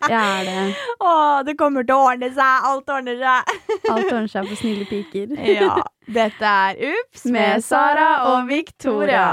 Jeg 0.08 0.20
er 0.20 0.48
det. 0.48 0.64
Å, 1.04 1.12
det 1.44 1.56
kommer 1.60 1.84
til 1.84 1.98
å 1.98 2.08
ordne 2.08 2.32
seg. 2.32 2.68
Alt 2.70 2.94
ordner 2.96 3.20
seg. 3.20 3.56
Alt 3.92 4.08
ordner 4.08 4.32
seg 4.32 4.48
for 4.48 4.60
snille 4.64 4.88
piker. 4.88 5.36
Ja. 5.44 5.76
Dette 6.14 6.54
er 6.68 6.80
Ups 6.94 7.28
med 7.32 7.64
Sara 7.64 8.08
og 8.32 8.48
Victoria. 8.48 9.26